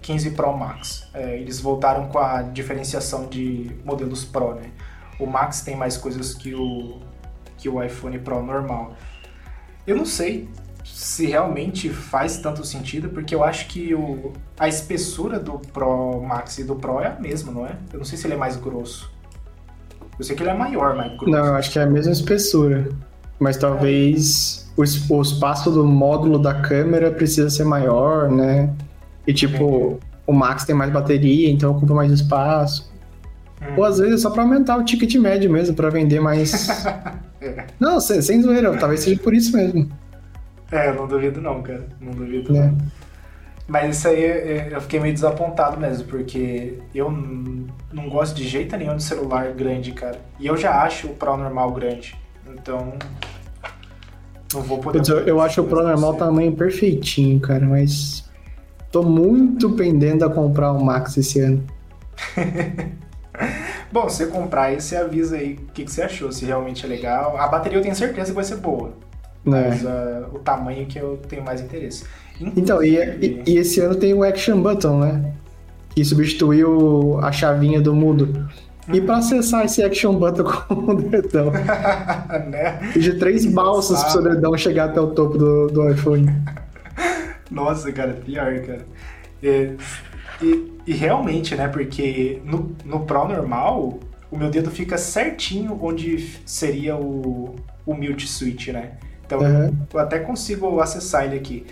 [0.00, 1.08] 15 Pro Max.
[1.12, 4.70] É, eles voltaram com a diferenciação de modelos Pro, né?
[5.18, 7.00] O Max tem mais coisas que o,
[7.56, 8.94] que o iPhone Pro normal.
[9.84, 10.48] Eu não sei
[10.84, 16.58] se realmente faz tanto sentido, porque eu acho que o, a espessura do Pro Max
[16.58, 17.76] e do Pro é a mesma, não é?
[17.92, 19.17] Eu não sei se ele é mais grosso.
[20.18, 21.12] Eu sei que ele é maior, mas.
[21.22, 22.88] Não, eu acho que é a mesma espessura.
[23.38, 24.80] Mas talvez é.
[24.80, 28.70] o, o espaço do módulo da câmera precisa ser maior, né?
[29.26, 32.90] E tipo, o Max tem mais bateria, então ocupa mais espaço.
[33.62, 33.74] Hum.
[33.76, 36.78] Ou às vezes é só pra aumentar o ticket médio mesmo, pra vender mais.
[37.40, 37.66] é.
[37.78, 39.88] Não, sem, sem zoeira, talvez seja por isso mesmo.
[40.70, 41.86] É, não duvido não, cara.
[42.00, 42.60] Não duvido é.
[42.60, 42.78] não.
[43.68, 47.10] Mas isso aí eu fiquei meio desapontado mesmo, porque eu
[47.92, 50.18] não gosto de jeito nenhum de celular grande, cara.
[50.40, 52.16] E eu já acho o Pro normal grande.
[52.48, 52.94] Então.
[54.54, 55.06] Não vou poder.
[55.06, 58.26] Eu, eu acho o Pro normal tamanho perfeitinho, cara, mas
[58.90, 61.62] Tô muito pendendo a comprar um Max esse ano.
[63.92, 66.84] Bom, se você comprar aí, você avisa aí o que, que, você achou, se realmente
[66.84, 67.36] é legal.
[67.38, 68.92] A bateria eu tenho certeza que vai ser boa.
[69.46, 69.50] É.
[69.50, 72.04] Mas uh, o tamanho que eu tenho mais interesse.
[72.40, 75.32] Então, e, e, e, esse ano tem o Action Button, né?
[75.94, 78.48] Que substituiu a chavinha do mudo.
[78.92, 81.50] E para acessar esse Action Button com o dedão?
[82.50, 82.92] né?
[82.96, 86.26] de três balsas para o seu dedão chegar até o topo do, do iPhone.
[87.50, 88.86] Nossa, cara, pior, cara.
[89.42, 89.74] É,
[90.40, 91.68] e, e, realmente, né?
[91.68, 93.98] Porque no, no Pro normal,
[94.30, 98.92] o meu dedo fica certinho onde seria o, o mute switch, né?
[99.26, 99.76] Então uhum.
[99.92, 101.66] eu até consigo acessar ele aqui.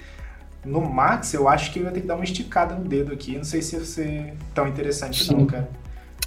[0.66, 3.36] No Max, eu acho que eu vou ter que dar uma esticada no dedo aqui.
[3.36, 5.36] Não sei se vai ser tão interessante, Sim.
[5.36, 5.68] não, cara.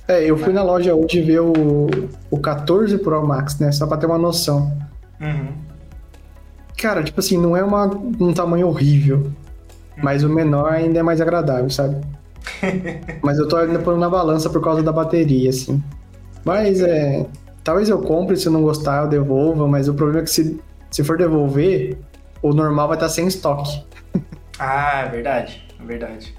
[0.07, 1.87] É, eu fui na loja hoje ver o,
[2.31, 3.71] o 14 Pro Max, né?
[3.71, 4.75] Só pra ter uma noção.
[5.19, 5.53] Uhum.
[6.77, 9.29] Cara, tipo assim, não é uma, um tamanho horrível.
[10.01, 11.97] Mas o menor ainda é mais agradável, sabe?
[13.21, 15.83] mas eu tô ainda pondo na balança por causa da bateria, assim.
[16.45, 17.25] Mas é.
[17.63, 20.59] Talvez eu compre, se eu não gostar, eu devolva, mas o problema é que se,
[20.89, 21.97] se for devolver,
[22.41, 23.83] o normal vai estar sem estoque.
[24.59, 26.35] ah, é verdade, é verdade.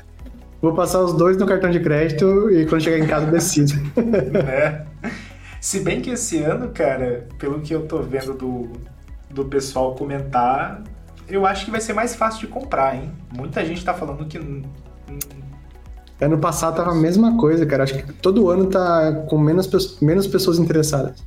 [0.60, 3.72] Vou passar os dois no cartão de crédito e quando chegar em casa decido.
[4.46, 4.84] é.
[5.60, 8.72] Se bem que esse ano, cara, pelo que eu tô vendo do,
[9.30, 10.82] do pessoal comentar,
[11.28, 13.10] eu acho que vai ser mais fácil de comprar, hein?
[13.34, 14.38] Muita gente tá falando que.
[16.20, 17.84] Ano passado tava a mesma coisa, cara.
[17.84, 21.24] Acho que todo ano tá com menos, menos pessoas interessadas.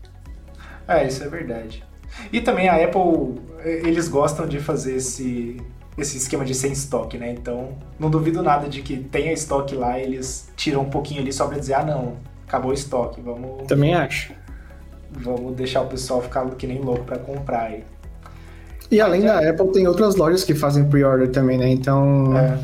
[0.88, 1.84] É, isso é verdade.
[2.32, 5.58] E também a Apple, eles gostam de fazer esse,
[5.98, 7.32] esse esquema de sem estoque, né?
[7.32, 11.48] Então, não duvido nada de que tenha estoque lá, eles tiram um pouquinho ali só
[11.48, 13.68] pra dizer, ah, não, acabou o estoque, vamos...
[13.68, 14.34] Também acho.
[15.12, 17.84] Vamos deixar o pessoal ficar que nem louco para comprar aí.
[18.90, 21.68] E além da Apple, tem outras lojas que fazem pre-order também, né?
[21.70, 22.60] Então, é.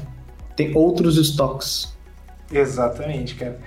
[0.55, 1.93] tem outros estoques.
[2.51, 3.59] Exatamente, cara.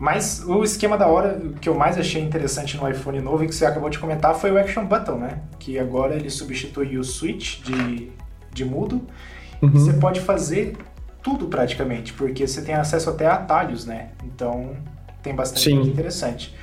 [0.00, 3.54] Mas o esquema da hora que eu mais achei interessante no iPhone novo e que
[3.54, 5.40] você acabou de comentar foi o Action Button, né?
[5.58, 8.10] Que agora ele substitui o switch de,
[8.52, 9.02] de mudo.
[9.60, 9.68] Uhum.
[9.68, 10.76] E você pode fazer
[11.22, 14.10] tudo praticamente, porque você tem acesso até a atalhos, né?
[14.24, 14.76] Então
[15.22, 15.76] tem bastante Sim.
[15.76, 16.54] coisa interessante.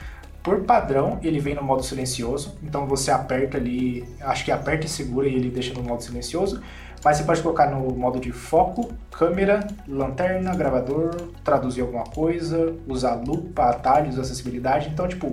[0.41, 4.89] Por padrão, ele vem no modo silencioso, então você aperta ali, acho que aperta e
[4.89, 6.61] segura e ele deixa no modo silencioso.
[7.05, 11.11] Mas você pode colocar no modo de foco, câmera, lanterna, gravador,
[11.43, 14.89] traduzir alguma coisa, usar lupa, atalhos, acessibilidade.
[14.91, 15.31] Então, tipo,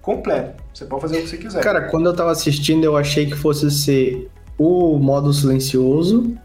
[0.00, 0.62] completo.
[0.72, 1.60] Você pode fazer o que você quiser.
[1.60, 6.38] Cara, quando eu tava assistindo, eu achei que fosse ser o modo silencioso,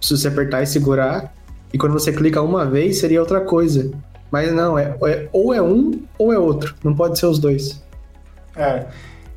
[0.00, 1.34] se você apertar e segurar,
[1.72, 3.90] e quando você clica uma vez, seria outra coisa.
[4.30, 6.76] Mas não, é, é, ou é um ou é outro.
[6.84, 7.82] Não pode ser os dois.
[8.54, 8.86] É.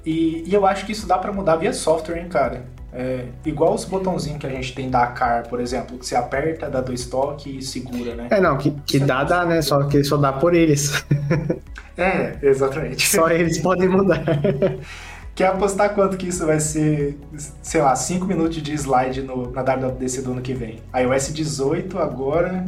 [0.06, 2.62] E, e eu acho que isso dá para mudar via software, hein, cara?
[2.96, 6.70] É, igual os botãozinhos que a gente tem da car, por exemplo, que você aperta,
[6.70, 8.28] dá dois toques e segura, né?
[8.30, 9.64] É, não, que, que dá, dá, né?
[9.64, 11.04] Só que só dá por eles.
[11.98, 13.08] é, exatamente.
[13.08, 14.24] Só eles podem mudar.
[15.34, 17.18] Quer apostar quanto que isso vai ser,
[17.64, 20.80] sei lá, 5 minutos de slide no, na WWDC do ano que vem?
[20.94, 22.64] A iOS 18 agora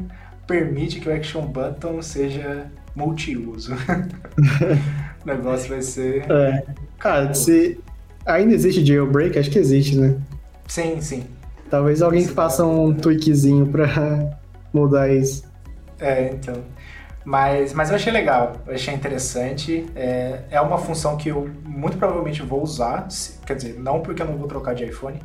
[0.48, 2.66] permite que o Action Button seja
[2.96, 3.76] multiuso.
[5.24, 6.26] o negócio vai ser.
[6.32, 6.64] É.
[6.98, 7.78] Cara, se
[8.26, 10.18] ainda existe jailbreak, acho que existe, né?
[10.68, 11.26] Sim, sim.
[11.70, 13.88] Talvez alguém faça um tweakzinho pra
[14.74, 15.44] mudar isso.
[16.00, 16.56] É, então.
[17.24, 19.86] Mas, mas eu achei legal, eu achei interessante.
[19.96, 23.08] É, é uma função que eu muito provavelmente vou usar.
[23.46, 25.20] Quer dizer, não porque eu não vou trocar de iPhone,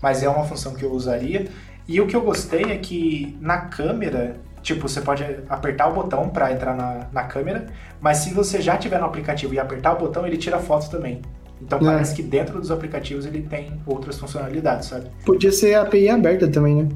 [0.00, 1.46] mas é uma função que eu usaria.
[1.88, 6.28] E o que eu gostei é que na câmera Tipo, você pode apertar o botão
[6.28, 7.66] para entrar na, na câmera,
[8.00, 11.22] mas se você já tiver no aplicativo e apertar o botão, ele tira fotos também.
[11.60, 11.84] Então é.
[11.84, 15.10] parece que dentro dos aplicativos ele tem outras funcionalidades, sabe?
[15.24, 16.88] Podia ser API aberta também, né?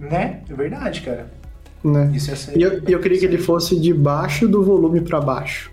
[0.00, 0.40] Né?
[0.48, 1.26] É verdade, cara.
[1.84, 2.10] Né?
[2.14, 2.56] Isso ia ser...
[2.56, 5.70] E eu, eu queria que ele fosse de baixo do volume para baixo.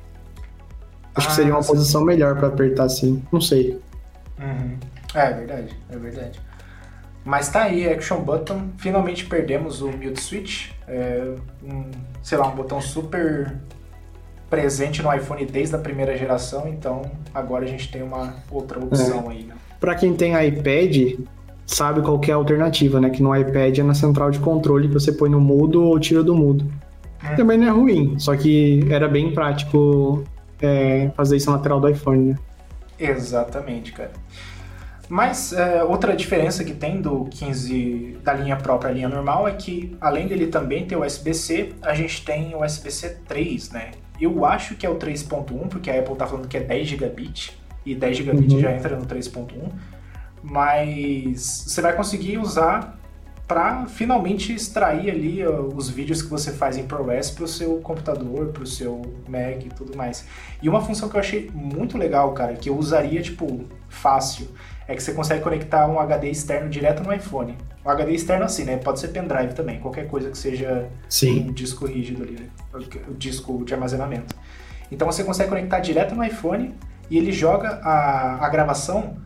[1.15, 1.73] Acho ah, que seria uma sim.
[1.73, 3.23] posição melhor para apertar assim.
[3.31, 3.79] Não sei.
[4.39, 4.77] Uhum.
[5.13, 6.39] É, é verdade, é verdade.
[7.25, 8.69] Mas tá aí, Action Button.
[8.77, 10.69] Finalmente perdemos o Mute Switch.
[10.87, 11.85] É um,
[12.23, 13.55] sei lá, um botão super
[14.49, 19.29] presente no iPhone desde a primeira geração, então agora a gente tem uma outra opção
[19.29, 19.33] é.
[19.33, 19.55] aí, né?
[19.79, 21.19] Pra quem tem iPad,
[21.65, 23.09] sabe qual é a alternativa, né?
[23.09, 26.23] Que no iPad é na central de controle que você põe no mudo ou tira
[26.23, 26.65] do mudo.
[27.23, 27.35] Hum.
[27.35, 30.23] Também não é ruim, só que era bem prático
[30.61, 32.35] é, fazer isso na lateral do iPhone, né?
[32.99, 34.11] Exatamente, cara.
[35.07, 39.53] Mas é, outra diferença que tem do 15 da linha própria à linha normal é
[39.53, 43.91] que além dele também ter USB-C, a gente tem o USB-C 3, né?
[44.19, 47.57] Eu acho que é o 3.1, porque a Apple tá falando que é 10 gigabit
[47.85, 48.59] e 10 gigabit uhum.
[48.59, 49.71] já entra no 3.1,
[50.43, 52.99] mas você vai conseguir usar
[53.49, 58.49] para finalmente extrair ali os vídeos que você faz em ProRes para o seu computador,
[58.49, 60.23] para o seu Mac e tudo mais.
[60.61, 64.49] E uma função que eu achei muito legal, cara, que eu usaria tipo fácil,
[64.89, 67.55] é que você consegue conectar um HD externo direto no iPhone.
[67.85, 68.75] O HD externo assim, né?
[68.77, 71.47] Pode ser pendrive também, qualquer coisa que seja Sim.
[71.47, 72.47] um disco rígido ali, né?
[73.07, 74.35] o disco de armazenamento.
[74.91, 76.73] Então você consegue conectar direto no iPhone
[77.07, 79.17] e ele joga a, a gravação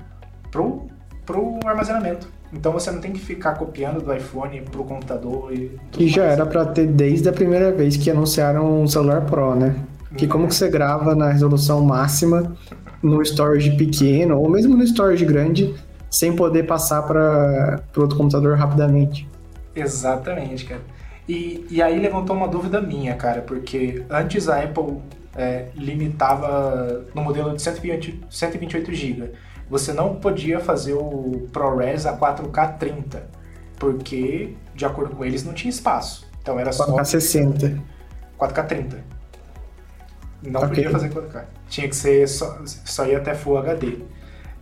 [0.51, 0.85] pro,
[1.25, 2.27] pro armazenamento.
[2.51, 5.79] Então você não tem que ficar copiando do iPhone pro computador e.
[5.93, 9.73] Que já era para ter desde a primeira vez que anunciaram um celular Pro, né?
[10.17, 12.55] Que como que você grava na resolução máxima
[13.01, 15.73] no storage pequeno ou mesmo no storage grande
[16.09, 19.27] sem poder passar para outro computador rapidamente.
[19.75, 20.81] Exatamente, cara.
[21.27, 24.97] E, e aí levantou uma dúvida minha, cara, porque antes a Apple
[25.35, 29.31] é, limitava no modelo de 128, 128 GB.
[29.69, 33.23] você não podia fazer o ProRes a 4K 30,
[33.79, 36.27] porque, de acordo com eles, não tinha espaço.
[36.41, 36.85] Então era só.
[36.85, 37.81] 4K 60.
[38.39, 38.97] 4K 30.
[40.45, 40.69] Não Ok.
[40.69, 41.43] podia fazer 4K.
[41.69, 43.99] Tinha que ser só, só ir até Full HD.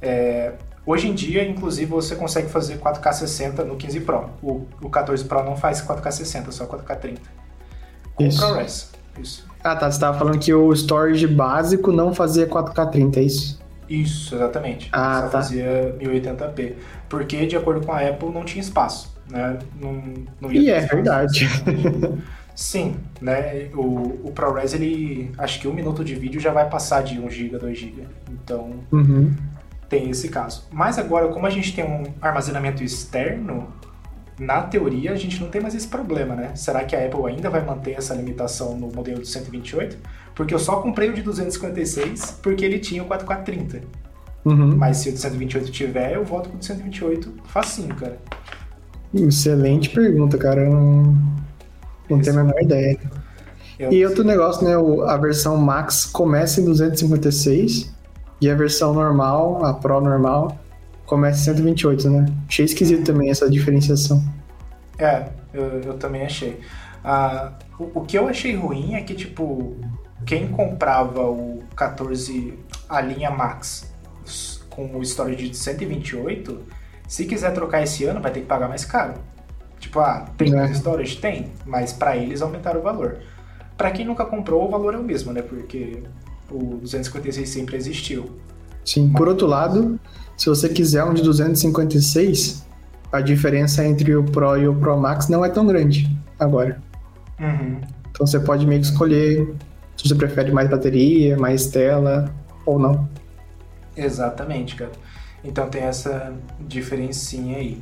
[0.01, 0.53] É,
[0.85, 4.29] hoje em dia, inclusive, você consegue fazer 4K 60 no 15 Pro.
[4.41, 7.21] O, o 14 Pro não faz 4K 60, só 4K 30.
[8.15, 8.39] Com Isso.
[8.39, 8.91] ProRes.
[9.19, 9.45] Isso.
[9.63, 9.89] Ah, tá.
[9.91, 13.61] Você tava falando que o storage básico não fazia 4K 30, é isso?
[13.89, 14.89] Isso, exatamente.
[14.93, 15.29] Ah, Só tá.
[15.31, 16.75] fazia 1080p.
[17.09, 19.13] Porque, de acordo com a Apple, não tinha espaço.
[19.29, 19.59] Né?
[19.79, 20.01] Não,
[20.39, 20.95] não ia E ter é espaço.
[20.95, 21.49] verdade.
[22.61, 23.69] Sim, né?
[23.73, 25.31] O, o ProRes, ele.
[25.35, 28.03] Acho que um minuto de vídeo já vai passar de 1 GB, 2 GB.
[28.31, 29.33] Então, Uhum.
[29.89, 30.67] tem esse caso.
[30.71, 33.67] Mas agora, como a gente tem um armazenamento externo,
[34.39, 36.51] na teoria a gente não tem mais esse problema, né?
[36.55, 39.97] Será que a Apple ainda vai manter essa limitação no modelo de 128?
[40.35, 43.81] Porque eu só comprei o de 256 porque ele tinha o 4430.
[44.45, 44.75] Uhum.
[44.77, 48.19] Mas se o de 128 tiver, eu volto com o de 128 facinho, cara.
[49.13, 50.61] Excelente pergunta, cara.
[50.61, 51.17] Eu não,
[52.11, 52.97] não tenho a menor ideia.
[53.79, 54.77] Eu- E outro negócio, né?
[54.77, 57.91] o- A versão Max começa em 256
[58.39, 60.57] e a versão normal, a Pro normal,
[61.05, 62.25] começa em 128, né?
[62.47, 64.23] Achei esquisito também essa diferenciação.
[64.97, 66.59] É, eu, eu também achei.
[67.03, 69.75] Ah, o, o que eu achei ruim é que, tipo,
[70.25, 72.53] quem comprava o 14,
[72.87, 73.91] a linha Max,
[74.69, 76.59] com o storage de 128,
[77.07, 79.15] se quiser trocar esse ano, vai ter que pagar mais caro.
[79.81, 80.55] Tipo, ah, tem É.
[80.55, 81.17] mais storage?
[81.17, 83.17] Tem, mas pra eles aumentaram o valor.
[83.75, 85.41] Pra quem nunca comprou, o valor é o mesmo, né?
[85.41, 86.03] Porque
[86.49, 88.29] o 256 sempre existiu.
[88.85, 89.11] Sim.
[89.11, 89.99] Por outro lado,
[90.37, 92.63] se você quiser um de 256,
[93.11, 96.09] a diferença entre o Pro e o Pro Max não é tão grande
[96.39, 96.81] agora.
[97.39, 97.81] Uhum.
[98.11, 99.51] Então você pode meio que escolher
[99.97, 102.31] se você prefere mais bateria, mais tela
[102.65, 103.09] ou não.
[103.97, 104.91] Exatamente, cara.
[105.43, 107.81] Então tem essa diferencinha aí.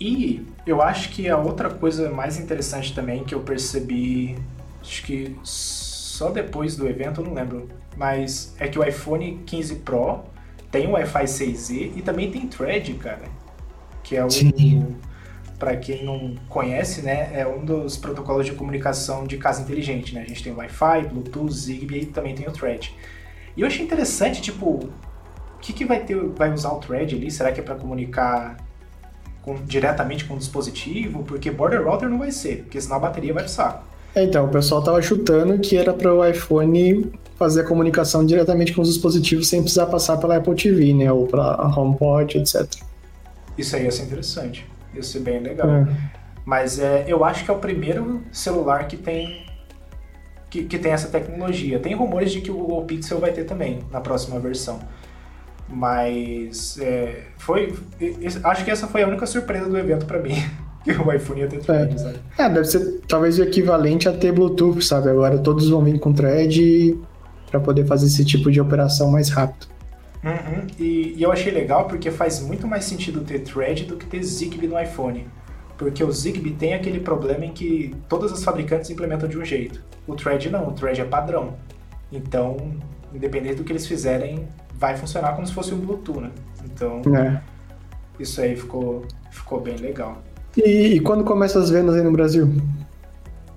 [0.00, 4.36] E eu acho que a outra coisa mais interessante também que eu percebi,
[4.80, 9.76] acho que só depois do evento, eu não lembro, mas é que o iPhone 15
[9.76, 10.24] Pro
[10.70, 13.22] tem o Wi-Fi 6E e também tem Thread, cara.
[14.02, 14.30] Que é o.
[14.30, 14.96] Sim.
[15.58, 20.22] Pra quem não conhece, né, é um dos protocolos de comunicação de casa inteligente, né?
[20.22, 22.92] A gente tem o Wi-Fi, Bluetooth, Zigbee e também tem o Thread.
[23.56, 24.90] E eu achei interessante, tipo, o
[25.60, 27.30] que, que vai ter, vai usar o Thread ali?
[27.30, 28.56] Será que é para comunicar
[29.44, 31.22] com- diretamente com o dispositivo?
[31.24, 33.84] Porque Border Router não vai ser, porque senão a bateria vai pro saco.
[34.14, 38.72] É, Então, o pessoal tava chutando que era para o iPhone fazer a comunicação diretamente
[38.72, 41.12] com os dispositivos sem precisar passar pela Apple TV, né?
[41.12, 42.66] Ou pela HomePod, etc.
[43.58, 45.68] Isso aí ia ser interessante, ia ser bem legal.
[45.68, 45.86] É.
[46.44, 49.44] Mas é, eu acho que é o primeiro celular que tem
[50.50, 51.80] que, que tem essa tecnologia.
[51.80, 54.78] Tem rumores de que o Google Pixel vai ter também na próxima versão.
[55.68, 57.74] Mas é, foi,
[58.42, 60.34] acho que essa foi a única surpresa do evento pra mim,
[60.84, 62.18] que o iPhone ia ter thread, sabe?
[62.38, 65.08] É, deve ser talvez o equivalente a ter Bluetooth, sabe?
[65.08, 66.98] Agora todos vão vir com thread
[67.50, 69.68] para poder fazer esse tipo de operação mais rápido.
[70.24, 70.66] Uhum.
[70.78, 74.22] E, e eu achei legal porque faz muito mais sentido ter Thread do que ter
[74.22, 75.26] Zigbee no iPhone.
[75.76, 79.82] Porque o Zigbee tem aquele problema em que todas as fabricantes implementam de um jeito.
[80.06, 81.54] O Thread não, o Thread é padrão.
[82.10, 82.72] Então,
[83.12, 84.48] independente do que eles fizerem,
[84.78, 86.30] vai funcionar como se fosse um Bluetooth, né?
[86.64, 87.42] Então, né?
[88.18, 90.22] isso aí ficou, ficou bem legal.
[90.56, 92.52] E, e quando começam as vendas aí no Brasil?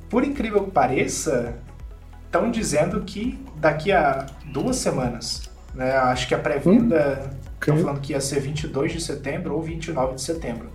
[0.10, 1.56] Por incrível que pareça,
[2.26, 5.92] estão dizendo que daqui a duas semanas, né?
[5.92, 7.84] Acho que a pré-venda estão ok.
[7.84, 10.70] falando que ia ser 22 de setembro ou 29 de setembro.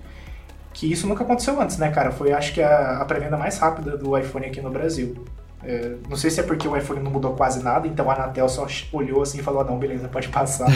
[0.72, 2.10] Que isso nunca aconteceu antes, né, cara?
[2.10, 5.24] Foi, acho que, a, a pré-venda mais rápida do iPhone aqui no Brasil.
[5.64, 8.48] É, não sei se é porque o iPhone não mudou quase nada, então a Anatel
[8.48, 10.68] só olhou assim e falou: "Ah, não, beleza, pode passar.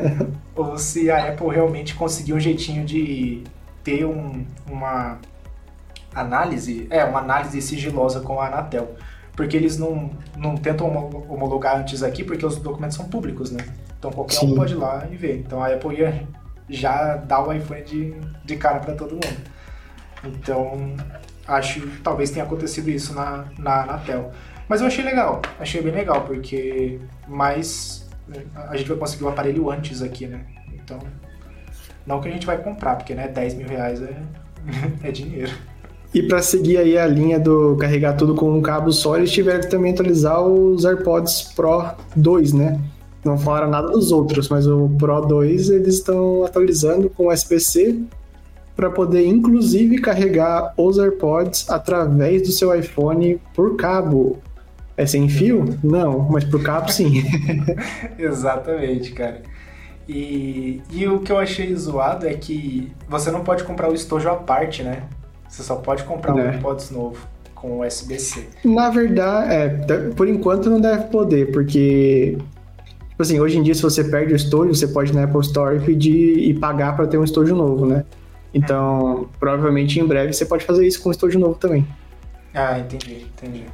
[0.54, 3.42] ou se a Apple realmente conseguiu um jeitinho de
[3.82, 5.18] ter um- uma
[6.14, 8.94] análise, é, uma análise sigilosa com a Anatel.
[9.34, 13.64] Porque eles não, não tentam homo- homologar antes aqui, porque os documentos são públicos, né?
[13.98, 14.54] Então qualquer um Sim.
[14.54, 15.38] pode ir lá e ver.
[15.40, 16.22] Então a Apple ia
[16.68, 18.14] já dar o iPhone de,
[18.44, 19.36] de cara para todo mundo.
[20.24, 20.94] Então
[21.46, 24.32] acho que talvez tenha acontecido isso na, na Anatel.
[24.68, 28.06] Mas eu achei legal, achei bem legal, porque mais
[28.54, 30.40] a gente vai conseguir o aparelho antes aqui, né?
[30.74, 30.98] Então,
[32.04, 34.16] não que a gente vai comprar, porque né, 10 mil reais é,
[35.08, 35.52] é dinheiro.
[36.12, 39.60] E para seguir aí a linha do carregar tudo com um cabo só, eles tiveram
[39.60, 42.80] que também atualizar os AirPods Pro 2, né?
[43.24, 48.00] Não falaram nada dos outros, mas o Pro 2 eles estão atualizando com USB-C
[48.76, 54.38] para poder inclusive carregar os AirPods através do seu iPhone por cabo.
[54.96, 55.64] É sem fio?
[55.82, 57.22] Não, mas por cabo sim.
[58.18, 59.42] Exatamente, cara.
[60.08, 64.28] E, e o que eu achei zoado é que você não pode comprar o estojo
[64.28, 65.02] à parte, né?
[65.48, 66.34] Você só pode comprar é.
[66.34, 67.18] um AirPods novo
[67.54, 68.46] com USB-C.
[68.64, 69.68] Na verdade, é,
[70.14, 72.38] por enquanto não deve poder, porque
[73.16, 75.40] Tipo assim, hoje em dia, se você perde o estojo, você pode ir na Apple
[75.40, 78.04] Store e pedir e pagar para ter um estojo novo, né?
[78.56, 81.86] Então, provavelmente em breve você pode fazer isso com um estojo novo também.
[82.54, 83.64] Ah, entendi, entendi.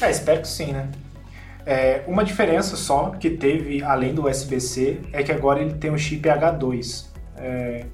[0.00, 0.88] É, espero que sim, né?
[1.64, 5.98] É, uma diferença só que teve além do USB-C é que agora ele tem o
[5.98, 7.06] chip H2.
[7.36, 7.84] É,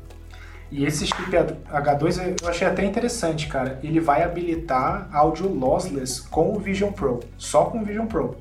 [0.71, 3.79] e esse chip H2 eu achei até interessante, cara.
[3.83, 8.39] Ele vai habilitar áudio lossless com o Vision Pro, só com o Vision Pro.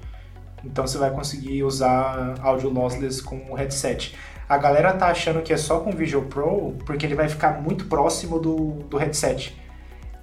[0.63, 4.15] Então você vai conseguir usar áudio lossless com o headset.
[4.51, 7.61] A galera tá achando que é só com o Visual Pro porque ele vai ficar
[7.61, 9.57] muito próximo do, do headset.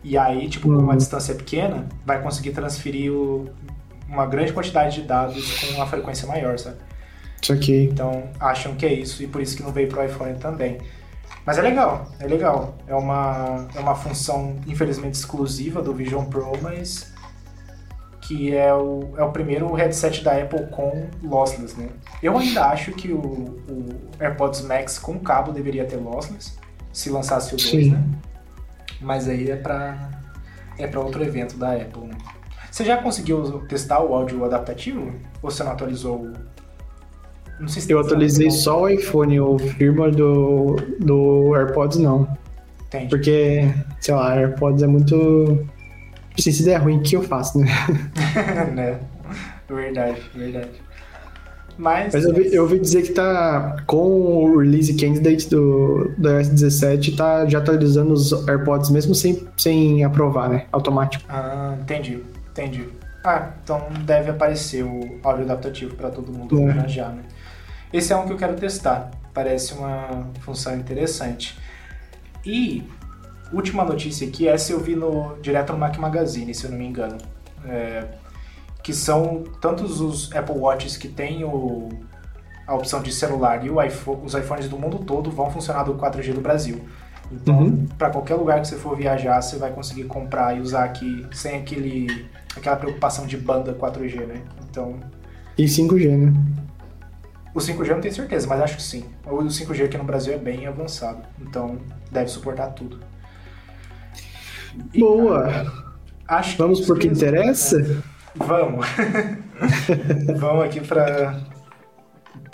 [0.05, 0.99] E aí, tipo, com uma uhum.
[0.99, 3.49] distância pequena, vai conseguir transferir o,
[4.07, 6.77] uma grande quantidade de dados com uma frequência maior, sabe?
[7.41, 7.89] Isso aqui.
[7.91, 10.77] Então, acham que é isso e por isso que não veio pro iPhone também.
[11.47, 12.77] Mas é legal, é legal.
[12.87, 17.15] É uma, é uma função, infelizmente, exclusiva do Vision Pro, mas
[18.29, 21.89] que é o, é o primeiro headset da Apple com lossless, né?
[22.23, 23.89] Eu ainda acho que o, o
[24.21, 26.59] AirPods Max com cabo deveria ter lossless,
[26.93, 28.05] se lançasse o 2, né?
[29.01, 30.11] Mas aí é para
[30.79, 32.19] é para outro evento da Apple, né?
[32.71, 35.11] Você já conseguiu testar o áudio adaptativo?
[35.43, 36.31] Ou você não atualizou?
[37.59, 42.29] Não sei se Eu atualizei só o iPhone, o firmware do, do AirPods não.
[42.89, 43.09] Entendi.
[43.09, 45.67] Porque, sei lá, AirPods é muito
[46.39, 47.67] Assim, se der ruim, o que eu faço, né?
[48.73, 48.99] né?
[49.69, 50.89] Verdade, verdade.
[51.77, 56.29] Mas, Mas eu, vi, eu ouvi dizer que tá com o release candidate do, do
[56.29, 60.67] iOS 17, tá já atualizando os AirPods mesmo sem, sem aprovar, né?
[60.73, 61.25] Automático.
[61.29, 62.21] Ah, entendi,
[62.51, 62.89] entendi.
[63.25, 66.89] Ah, então deve aparecer o áudio adaptativo para todo mundo é.
[66.89, 67.23] já, né?
[67.93, 69.11] Esse é um que eu quero testar.
[69.33, 71.57] Parece uma função interessante.
[72.45, 72.83] E
[73.53, 76.87] última notícia aqui, essa eu vi no, direto no Mac Magazine, se eu não me
[76.87, 77.19] engano.
[77.67, 78.07] É,
[78.83, 81.89] que são tantos os Apple Watches que têm o,
[82.67, 86.33] a opção de celular e iPhone, os iPhones do mundo todo vão funcionar do 4G
[86.33, 86.81] do Brasil.
[87.31, 87.87] Então, uhum.
[87.99, 91.57] para qualquer lugar que você for viajar, você vai conseguir comprar e usar aqui sem
[91.57, 92.27] aquele,
[92.57, 94.43] aquela preocupação de banda 4G, né?
[94.69, 94.99] Então.
[95.57, 96.33] E 5G, né?
[97.55, 99.05] O 5G eu não tenho certeza, mas acho que sim.
[99.27, 101.79] O 5G aqui no Brasil é bem avançado, então
[102.11, 102.99] deve suportar tudo.
[104.97, 105.67] Boa!
[106.27, 107.79] Acho que Vamos por que interessa?
[107.79, 108.03] Né?
[108.37, 108.87] Vamos.
[110.39, 111.41] Vamos aqui para.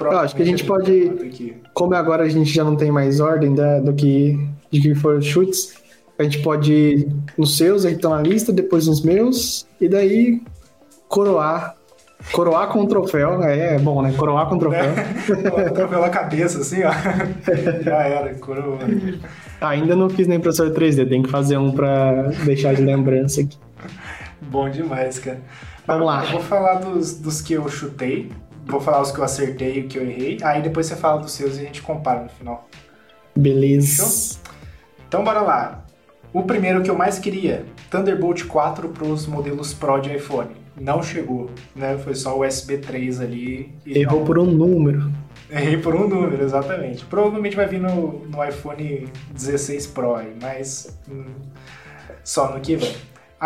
[0.01, 1.61] Eu acho que a gente pode.
[1.73, 4.39] Como agora a gente já não tem mais ordem da, do que
[4.71, 5.75] de que foram os chutes,
[6.19, 7.09] a gente pode ir
[7.39, 10.43] nos seus aí estão na lista, depois nos meus, e daí
[11.09, 11.77] coroar.
[12.33, 14.12] Coroar com o troféu, é, é bom, né?
[14.17, 14.93] Coroar com o troféu.
[15.59, 16.91] É, troféu na cabeça, assim, ó.
[17.85, 18.79] Já era, coroa.
[19.69, 23.59] Ainda não fiz na impressora 3D, tem que fazer um pra deixar de lembrança aqui.
[24.43, 25.41] Bom demais, cara.
[25.87, 26.25] Vamos lá.
[26.25, 28.31] Eu vou falar dos, dos que eu chutei,
[28.67, 31.21] vou falar os que eu acertei e o que eu errei, aí depois você fala
[31.21, 32.69] dos seus e a gente compara no final.
[33.37, 34.39] Beleza.
[35.09, 35.85] Então bora lá.
[36.33, 40.51] O primeiro que eu mais queria, Thunderbolt 4 para os modelos Pro de iPhone.
[40.81, 41.97] Não chegou, né?
[41.99, 43.73] Foi só o USB 3 ali.
[43.87, 44.27] Errou não...
[44.27, 45.12] por um número.
[45.55, 47.05] Errei por um número, exatamente.
[47.05, 51.27] Provavelmente vai vir no, no iPhone 16 Pro, mas hum,
[52.25, 52.95] só no que vem.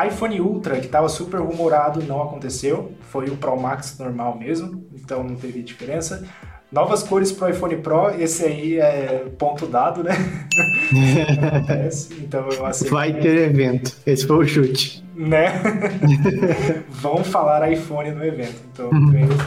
[0.07, 2.93] iPhone Ultra, que estava super rumorado, não aconteceu.
[3.03, 6.27] Foi o Pro Max normal mesmo, então não teve diferença.
[6.71, 10.13] Novas cores pro iPhone Pro, esse aí é ponto dado, né?
[11.47, 12.93] acontece, então eu aceito.
[12.93, 15.03] Vai ter evento, esse foi o chute.
[15.17, 15.49] Né?
[16.91, 19.38] Vão falar iPhone no evento, então ganhei o ponto.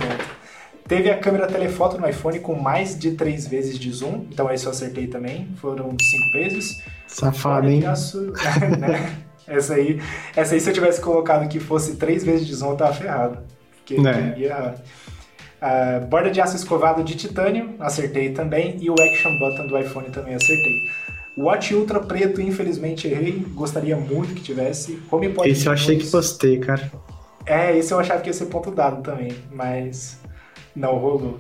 [0.92, 4.66] Teve a câmera telefoto no iPhone com mais de três vezes de zoom, então esse
[4.66, 6.84] eu acertei também, foram cinco vezes.
[7.08, 7.86] Safado, hein?
[7.86, 8.34] Aço,
[8.78, 9.16] né?
[9.48, 10.02] Essa aí,
[10.36, 13.38] essa aí, se eu tivesse colocado que fosse três vezes de zoom, eu tava ferrado.
[13.78, 14.36] Porque né?
[14.36, 14.76] ia...
[15.62, 18.76] Uh, borda de aço escovado de titânio, acertei também.
[18.82, 20.76] E o Action Button do iPhone também acertei.
[21.38, 23.46] Watch Ultra preto, infelizmente errei.
[23.54, 25.02] Gostaria muito que tivesse.
[25.10, 26.92] HomePod Esse eu achei que postei, cara.
[27.46, 30.21] É, esse eu achava que ia ser ponto dado também, mas
[30.76, 31.40] não rolou.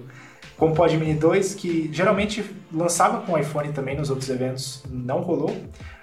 [0.57, 5.49] Como Pod Mini 2, que geralmente lançava com iPhone também nos outros eventos, não rolou.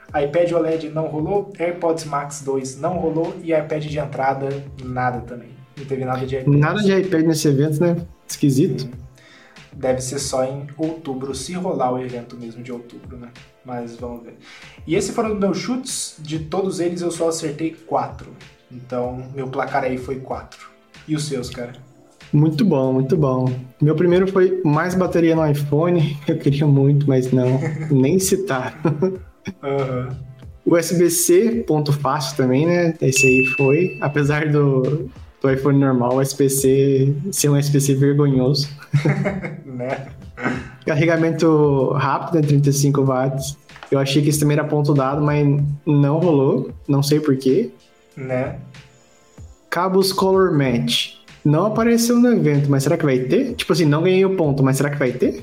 [0.09, 4.49] iPad OLED não rolou, AirPods Max 2 não rolou e iPad de entrada
[4.83, 5.51] nada também.
[5.77, 6.55] Não teve nada de iPad.
[6.55, 7.97] Nada de iPad nesse evento, né?
[8.27, 8.83] Esquisito.
[8.83, 8.91] Uhum.
[9.73, 13.29] Deve ser só em outubro, se rolar o evento mesmo de outubro, né?
[13.65, 14.39] Mas vamos ver.
[14.85, 16.17] E esses foram os meus chutes.
[16.19, 18.33] De todos eles eu só acertei quatro.
[18.73, 20.69] Então, meu placar aí foi quatro.
[21.07, 21.75] E os seus, cara?
[22.33, 23.51] Muito bom, muito bom.
[23.81, 26.17] Meu primeiro foi mais bateria no iPhone.
[26.29, 27.61] Eu queria muito, mas não,
[27.91, 28.79] nem citar.
[29.63, 30.17] Aham.
[30.67, 32.95] USB-C, ponto fácil também, né?
[33.01, 33.97] Esse aí foi.
[34.03, 35.09] Apesar do,
[35.41, 38.69] do iPhone normal, o USB-C ser um USB-C vergonhoso.
[39.65, 40.09] Né?
[40.85, 42.43] Carregamento rápido, né?
[42.43, 43.57] 35 watts.
[43.93, 45.47] Eu achei que isso também era ponto dado, mas
[45.87, 46.71] não rolou.
[46.89, 47.71] Não sei porquê.
[48.17, 48.59] Né?
[49.71, 51.18] Cabos Color Match.
[51.45, 53.55] Não apareceu no evento, mas será que vai ter?
[53.55, 55.43] Tipo assim, não ganhei o ponto, mas será que vai ter?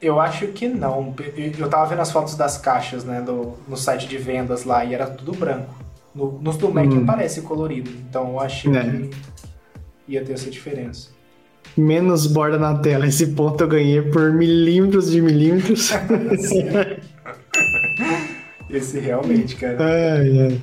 [0.00, 1.14] Eu acho que não.
[1.58, 4.94] Eu tava vendo as fotos das caixas, né, do, no site de vendas lá, e
[4.94, 5.74] era tudo branco.
[6.14, 7.02] No- nos do Mac Hum.
[7.04, 8.82] aparece colorido, então eu achei É.
[8.82, 9.10] que
[10.08, 11.08] ia ter essa diferença.
[11.76, 13.06] Menos borda na tela.
[13.06, 15.90] Esse ponto eu ganhei por milímetros de milímetros.
[18.68, 19.76] Esse realmente, cara.
[19.82, 20.62] Ai, ai.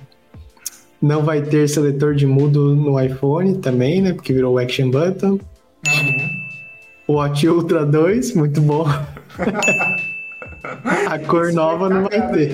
[1.01, 4.13] Não vai ter seletor de mudo no iPhone também, né?
[4.13, 5.39] Porque virou o Action Button.
[5.87, 6.39] Uhum.
[7.15, 8.85] Watch Ultra 2, muito bom.
[11.07, 12.51] A cor nova não vai ter.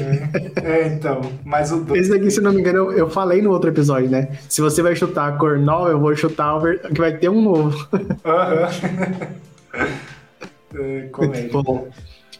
[0.63, 1.21] É, então.
[1.43, 1.99] Mas o 2.
[2.01, 4.29] Esse daqui, se não me engano, eu, eu falei no outro episódio, né?
[4.47, 7.29] Se você vai chutar a cor nova, eu vou chutar o ver- que vai ter
[7.29, 7.87] um novo.
[8.23, 8.69] Aham.
[10.77, 11.49] É, Comédia.
[11.53, 11.87] Bom,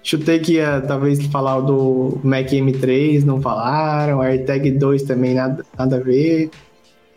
[0.06, 4.22] chutei que ia talvez falar do Mac M3, não falaram.
[4.22, 6.52] AirTag 2 também nada, nada a ver.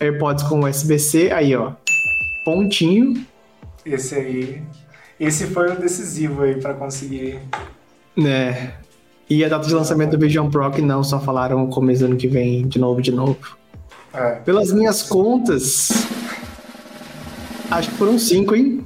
[0.01, 1.73] AirPods com USB-C, aí ó.
[2.45, 3.25] Pontinho,
[3.85, 4.63] Esse aí.
[5.21, 7.39] Esse foi o decisivo aí pra conseguir.
[8.17, 8.75] né?
[9.29, 12.17] E a data de lançamento do Vision Pro, que não, só falaram começo do ano
[12.17, 13.37] que vem, de novo, de novo.
[14.15, 14.37] É.
[14.37, 15.91] Pelas minhas contas,
[17.71, 18.83] acho que foram cinco, hein?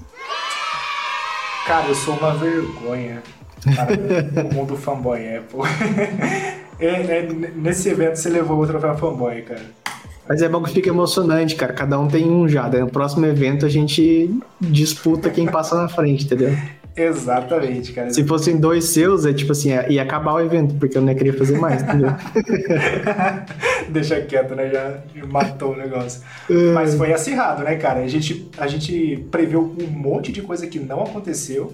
[1.64, 3.22] Cara, eu sou uma vergonha
[3.64, 5.60] para o mundo fanboy Apple.
[6.80, 9.62] É, é, nesse evento você levou o troféu fanboy, cara.
[10.28, 11.72] Mas é bom que fica emocionante, cara.
[11.72, 12.68] Cada um tem um já.
[12.68, 16.56] Daí no próximo evento a gente disputa quem passa na frente, entendeu?
[16.94, 18.10] Exatamente, cara.
[18.12, 21.14] Se fossem dois seus, é tipo assim, ia acabar o evento, porque eu não ia
[21.14, 22.10] querer fazer mais, entendeu?
[23.88, 24.70] Deixa quieto, né?
[24.70, 26.20] Já matou o negócio.
[26.74, 28.00] Mas foi acirrado, né, cara?
[28.00, 31.72] A gente, a gente previu um monte de coisa que não aconteceu.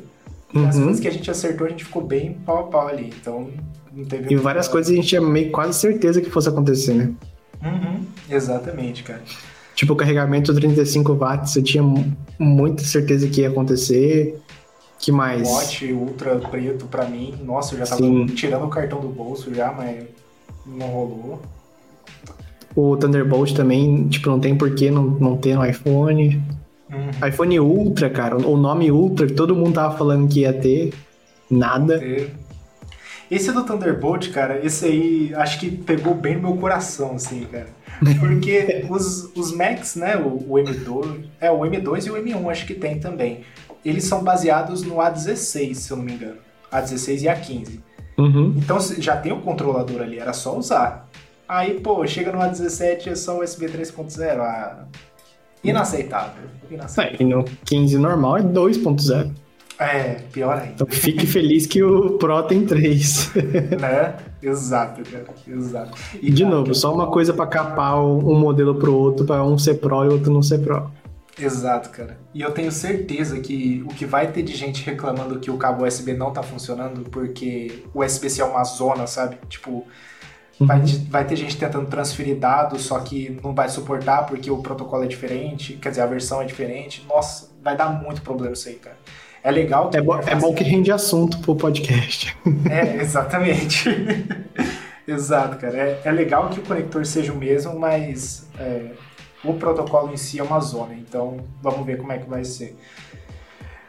[0.54, 0.84] E as Uhum.
[0.84, 3.12] coisas que a gente acertou, a gente ficou bem pau a pau ali.
[3.20, 3.48] Então,
[3.92, 4.32] não teve.
[4.32, 7.10] E várias coisas a gente tinha meio quase certeza que fosse acontecer, né?
[7.62, 9.20] Uhum, exatamente, cara.
[9.74, 14.40] Tipo, o carregamento 35 watts, eu tinha mu- muita certeza que ia acontecer.
[14.98, 15.48] Que mais?
[15.48, 18.26] Watch Ultra preto pra mim, nossa, eu já tava Sim.
[18.26, 20.02] tirando o cartão do bolso já, mas
[20.66, 21.40] não rolou.
[22.74, 26.42] O Thunderbolt também, tipo, não tem porquê não, não ter no iPhone.
[26.90, 27.28] Uhum.
[27.28, 30.94] iPhone Ultra, cara, o nome Ultra, que todo mundo tava falando que ia ter,
[31.50, 32.00] nada.
[33.30, 37.68] Esse do Thunderbolt, cara, esse aí acho que pegou bem no meu coração, assim, cara.
[38.18, 42.66] Porque os, os Macs, né, o, o M2, é o M2 e o M1 acho
[42.66, 43.40] que tem também.
[43.84, 46.38] Eles são baseados no A16, se eu não me engano.
[46.72, 47.80] A16 e A15.
[48.16, 48.54] Uhum.
[48.56, 51.08] Então já tem o controlador ali, era só usar.
[51.48, 54.40] Aí, pô, chega no A17 é só USB 3.0.
[54.40, 54.84] Ah,
[55.62, 56.44] inaceitável.
[56.70, 57.18] Inaceitável.
[57.18, 59.30] É, e no 15 normal é 2.0.
[59.78, 60.72] É, pior ainda.
[60.74, 63.32] Então fique feliz que o Pro tem 3.
[63.80, 64.16] né?
[64.42, 65.24] Exato, cara.
[65.46, 65.96] Exato.
[66.20, 69.56] E, De cara, novo, só uma coisa pra capar um modelo pro outro, pra um
[69.56, 70.90] ser Pro e outro não ser Pro.
[71.40, 72.18] Exato, cara.
[72.34, 75.86] E eu tenho certeza que o que vai ter de gente reclamando que o cabo
[75.86, 79.38] USB não tá funcionando porque o USB-C é uma zona, sabe?
[79.48, 79.86] Tipo,
[80.60, 85.04] vai, vai ter gente tentando transferir dados, só que não vai suportar porque o protocolo
[85.04, 87.04] é diferente, quer dizer, a versão é diferente.
[87.08, 88.96] Nossa, vai dar muito problema isso aí, cara.
[89.42, 89.96] É legal que.
[89.96, 92.36] É, bo- é bom que rende assunto pro podcast.
[92.70, 93.88] É, exatamente.
[95.06, 95.76] Exato, cara.
[95.78, 98.90] É, é legal que o conector seja o mesmo, mas é,
[99.42, 100.92] o protocolo em si é uma zona.
[100.94, 102.76] Então, vamos ver como é que vai ser.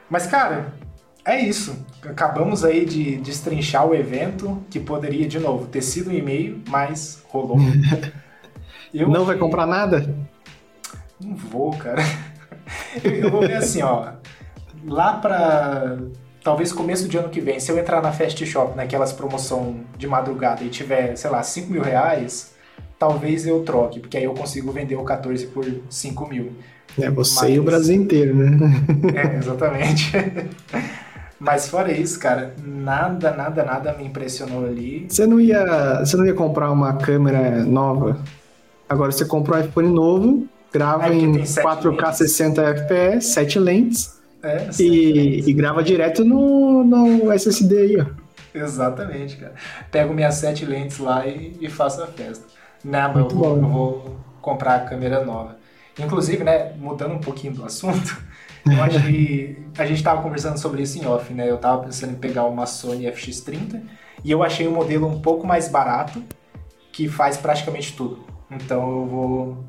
[0.10, 0.74] Mas, cara,
[1.30, 1.86] é isso.
[2.04, 7.22] Acabamos aí de destrinchar o evento, que poderia, de novo, ter sido um e-mail, mas
[7.30, 7.58] rolou.
[8.94, 10.16] Eu não vai comprar nada?
[11.22, 12.02] não vou, cara.
[13.04, 14.14] Eu, eu vou ver assim, ó.
[14.86, 15.98] Lá pra.
[16.44, 20.08] Talvez começo de ano que vem, se eu entrar na Fast Shop, naquelas promoção de
[20.08, 22.54] madrugada e tiver, sei lá, 5 mil reais,
[22.98, 26.54] talvez eu troque, porque aí eu consigo vender o 14 por 5 mil.
[26.98, 28.58] É você Mas- e o Brasil inteiro, né?
[29.14, 30.12] É, exatamente.
[31.40, 35.08] Mas fora isso, cara, nada, nada, nada me impressionou ali.
[35.08, 38.24] Você não ia, você não ia comprar uma câmera nova?
[38.90, 42.14] Agora você comprou um iPhone novo, grava É, em tem sete 4K lentes.
[42.14, 48.06] 60 FPS, 7 lentes É, e, e grava direto no, no SSD aí, ó.
[48.54, 49.54] Exatamente, cara.
[49.92, 52.48] Pego minhas sete lentes lá e, e faço a festa.
[52.84, 55.60] Não, mas eu vou, eu vou comprar a câmera nova.
[55.98, 58.18] Inclusive, né, mudando um pouquinho do assunto,
[58.66, 59.58] Eu achei.
[59.78, 61.50] A gente tava conversando sobre isso em off, né?
[61.50, 63.82] Eu tava pensando em pegar uma Sony FX30
[64.24, 66.24] e eu achei um modelo um pouco mais barato
[66.92, 68.24] que faz praticamente tudo.
[68.52, 69.64] Então eu vou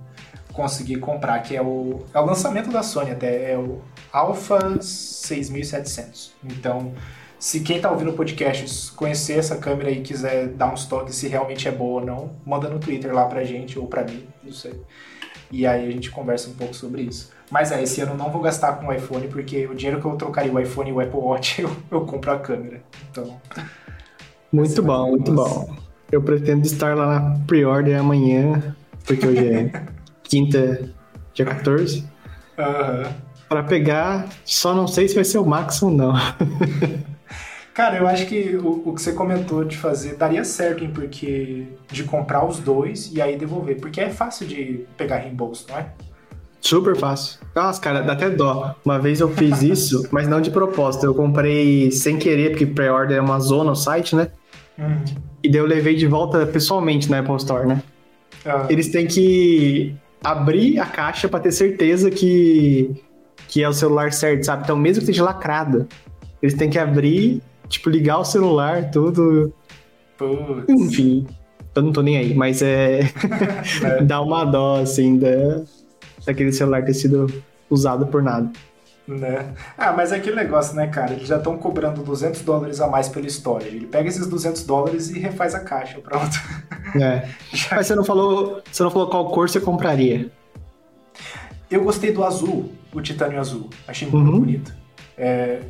[0.53, 3.81] conseguir comprar, que é o, é o lançamento da Sony até, é o
[4.13, 6.33] Alpha 6700.
[6.45, 6.93] Então,
[7.39, 11.29] se quem tá ouvindo o podcast conhecer essa câmera e quiser dar uns toques se
[11.29, 14.53] realmente é boa ou não, manda no Twitter lá pra gente ou pra mim, não
[14.53, 14.81] sei.
[15.51, 17.31] E aí a gente conversa um pouco sobre isso.
[17.51, 20.17] Mas é, esse ano não vou gastar com o iPhone, porque o dinheiro que eu
[20.17, 22.81] trocaria o iPhone e o Apple Watch, eu, eu compro a câmera.
[23.11, 23.41] Então.
[24.53, 25.75] Muito bom, muito bom.
[26.11, 28.75] Eu pretendo estar lá na pre-order amanhã,
[29.05, 29.73] porque hoje é
[30.23, 30.89] quinta,
[31.35, 32.05] dia 14.
[32.59, 32.99] Aham.
[32.99, 33.31] Uhum.
[33.49, 36.15] Pra pegar, só não sei se vai ser o Max ou não.
[37.75, 40.91] Cara, eu acho que o, o, que você comentou de fazer daria certo, hein?
[40.95, 43.81] Porque de comprar os dois e aí devolver.
[43.81, 45.87] Porque é fácil de pegar reembolso, não é?
[46.61, 47.41] Super fácil.
[47.55, 48.75] Nossa, cara, dá até dó.
[48.85, 51.07] Uma vez eu fiz isso, mas não de propósito.
[51.07, 54.29] Eu comprei sem querer, porque pré-order é uma zona no site, né?
[54.79, 55.05] Uhum.
[55.43, 57.83] E daí eu levei de volta pessoalmente na Apple Store, né?
[58.45, 58.67] Uhum.
[58.69, 62.91] Eles têm que abrir a caixa para ter certeza que,
[63.49, 64.65] que é o celular certo, sabe?
[64.65, 65.89] Então, mesmo que esteja lacrado,
[66.43, 69.53] eles têm que abrir, tipo, ligar o celular, tudo.
[70.19, 70.69] Putz.
[70.69, 71.27] Enfim,
[71.75, 73.01] eu não tô nem aí, mas é.
[73.83, 74.03] é.
[74.05, 75.63] Dá uma dó, assim, da
[76.25, 77.27] daquele celular ter sido
[77.69, 78.51] usado por nada.
[79.07, 79.55] Né?
[79.77, 81.15] Ah, mas é aquele negócio, né, cara?
[81.15, 83.67] Eles já estão cobrando 200 dólares a mais pela história.
[83.67, 86.39] Ele pega esses 200 dólares e refaz a caixa, pronto.
[87.01, 87.29] É.
[87.73, 90.31] Mas você não falou, você não falou qual cor você compraria?
[91.71, 93.69] Eu gostei do azul, o titânio azul.
[93.87, 94.41] Achei muito uhum.
[94.41, 94.75] bonito.
[95.17, 95.61] É,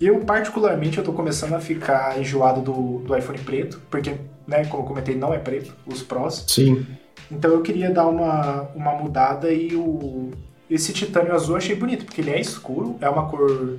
[0.00, 4.16] eu, particularmente, eu tô começando a ficar enjoado do, do iPhone preto, porque,
[4.46, 6.44] né, como eu comentei, não é preto, os Pros.
[6.48, 6.86] Sim.
[7.30, 10.30] Então eu queria dar uma, uma mudada e o
[10.70, 13.78] esse titânio azul eu achei bonito, porque ele é escuro, é uma cor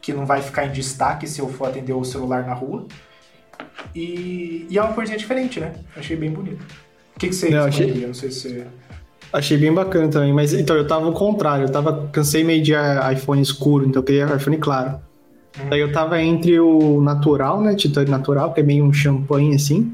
[0.00, 2.86] que não vai ficar em destaque se eu for atender o celular na rua.
[3.94, 5.72] E, e é uma corzinha diferente, né?
[5.96, 6.62] Achei bem bonito.
[7.14, 8.06] O que, que você não, achei...
[8.06, 8.66] Não sei se você...
[9.32, 12.72] Achei bem bacana também, mas então eu tava ao contrário, eu tava cansei meio de
[13.12, 15.00] iPhone escuro, então eu queria iPhone claro.
[15.58, 15.68] Hum.
[15.68, 19.92] Daí eu tava entre o natural, né, titânio natural, que é meio um champanhe assim,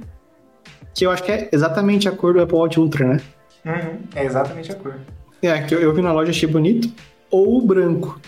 [0.94, 3.20] que eu acho que é exatamente a cor do Apple Watch Ultra, né?
[3.64, 4.94] Uhum, é exatamente a cor.
[5.42, 6.88] É, que eu, eu vi na loja, achei bonito.
[7.30, 8.20] Ou o branco.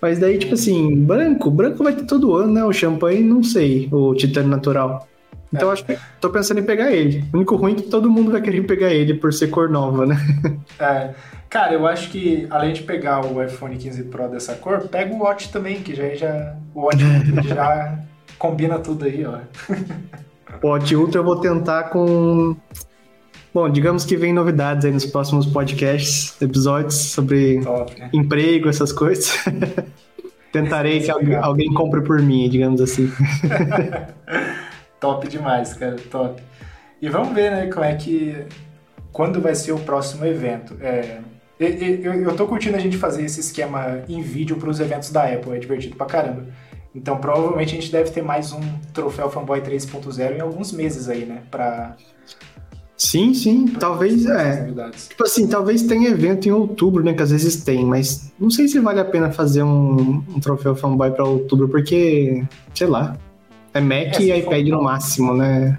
[0.00, 2.64] Mas daí, tipo assim, branco, branco vai ter todo ano, né?
[2.64, 5.06] O champanhe, não sei, o titânio natural.
[5.52, 5.72] Então é.
[5.72, 7.24] acho que tô pensando em pegar ele.
[7.32, 10.06] O único ruim é que todo mundo vai querer pegar ele por ser cor nova,
[10.06, 10.16] né?
[10.78, 11.10] É.
[11.50, 15.18] Cara, eu acho que além de pegar o iPhone 15 Pro dessa cor, pega o
[15.18, 17.02] Watch também, que já já o Watch
[17.46, 17.98] já
[18.38, 19.40] combina tudo aí, ó.
[20.62, 22.56] Watch Ultra eu vou tentar com.
[23.52, 28.10] Bom, digamos que vem novidades aí nos próximos podcasts, episódios sobre Top, né?
[28.12, 29.44] emprego, essas coisas.
[30.52, 33.10] Tentarei que alguém, alguém compre por mim, digamos assim.
[35.00, 36.42] top demais, cara, top.
[37.00, 38.44] E vamos ver, né, como é que.
[39.12, 40.76] Quando vai ser o próximo evento.
[40.80, 41.18] É,
[41.58, 45.24] eu, eu tô curtindo a gente fazer esse esquema em vídeo para os eventos da
[45.24, 46.46] Apple, é divertido pra caramba.
[46.94, 48.60] Então provavelmente a gente deve ter mais um
[48.92, 51.42] troféu Fanboy 3.0 em alguns meses aí, né?
[51.50, 51.96] Pra.
[52.96, 54.66] Sim, sim, pra talvez é.
[55.08, 57.14] Tipo assim, talvez tenha evento em outubro, né?
[57.14, 60.74] Que às vezes tem, mas não sei se vale a pena fazer um, um troféu
[60.74, 62.44] fanboy para outubro, porque,
[62.74, 63.16] sei lá,
[63.72, 64.76] é Mac é, e iPad for...
[64.76, 65.78] no máximo, né?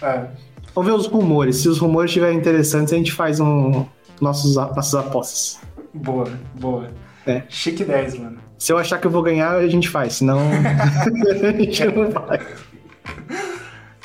[0.00, 0.26] É.
[0.74, 1.56] Vamos ver os rumores.
[1.56, 3.84] Se os rumores estiverem interessantes, a gente faz um
[4.20, 5.60] nossos, nossas apostas.
[5.92, 6.28] Boa,
[6.58, 6.88] boa.
[7.26, 7.42] É.
[7.48, 8.38] Chique 10, mano.
[8.64, 12.40] Se eu achar que eu vou ganhar, a gente faz, senão a gente não vai.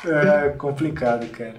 [0.04, 1.54] É complicado, cara.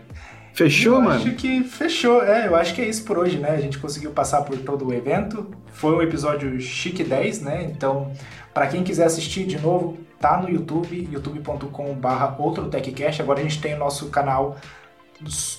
[0.53, 1.15] Fechou, eu mano?
[1.15, 2.23] Acho que fechou.
[2.23, 3.49] É, eu acho que é isso por hoje, né?
[3.49, 5.49] A gente conseguiu passar por todo o evento.
[5.73, 7.63] Foi um episódio chique 10, né?
[7.75, 8.11] Então,
[8.53, 13.19] para quem quiser assistir de novo, tá no YouTube, youtube.com/barra outro TechCast.
[13.19, 14.57] Agora a gente tem o nosso canal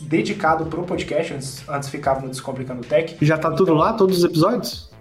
[0.03, 3.17] dedicado pro podcast, antes, antes ficava no Descomplicando Tech.
[3.21, 4.92] Já tá tudo lá, todos os episódios?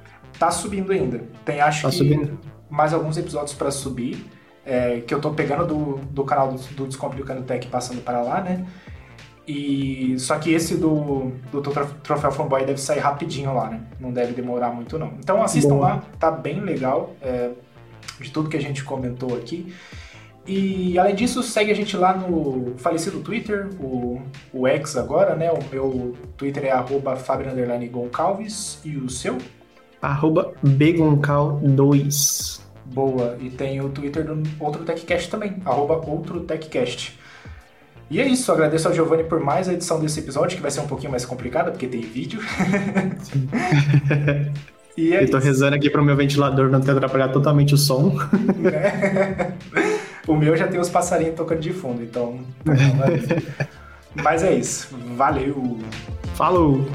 [0.41, 1.23] Tá subindo ainda.
[1.45, 2.39] Tem acho tá que subindo.
[2.67, 4.25] mais alguns episódios para subir,
[4.65, 8.41] é, que eu tô pegando do, do canal do, do Descomplicando Tech passando para lá,
[8.41, 8.65] né?
[9.47, 13.81] E só que esse do, do Troféu Fanboy deve sair rapidinho lá, né?
[13.99, 15.13] Não deve demorar muito não.
[15.19, 17.51] Então assistam lá, tá bem legal é,
[18.19, 19.71] de tudo que a gente comentou aqui.
[20.47, 24.19] E além disso, segue a gente lá no falecido Twitter, o,
[24.51, 25.51] o X agora, né?
[25.51, 27.15] O meu Twitter é arroba
[28.83, 29.37] e o seu?
[30.01, 32.59] Arroba Begoncal2.
[32.85, 37.17] Boa, e tem o Twitter do Outro TechCast também, arroba Outro TechCast.
[38.09, 40.81] E é isso, agradeço ao Giovanni por mais a edição desse episódio, que vai ser
[40.81, 42.39] um pouquinho mais complicada, porque tem vídeo.
[44.97, 45.47] E é Eu tô isso.
[45.47, 48.17] rezando aqui pro meu ventilador não ter atrapalhado totalmente o som.
[50.27, 52.41] O meu já tem os passarinhos tocando de fundo, então.
[54.13, 54.89] Mas é isso.
[55.15, 55.79] Valeu.
[56.35, 56.85] Falou!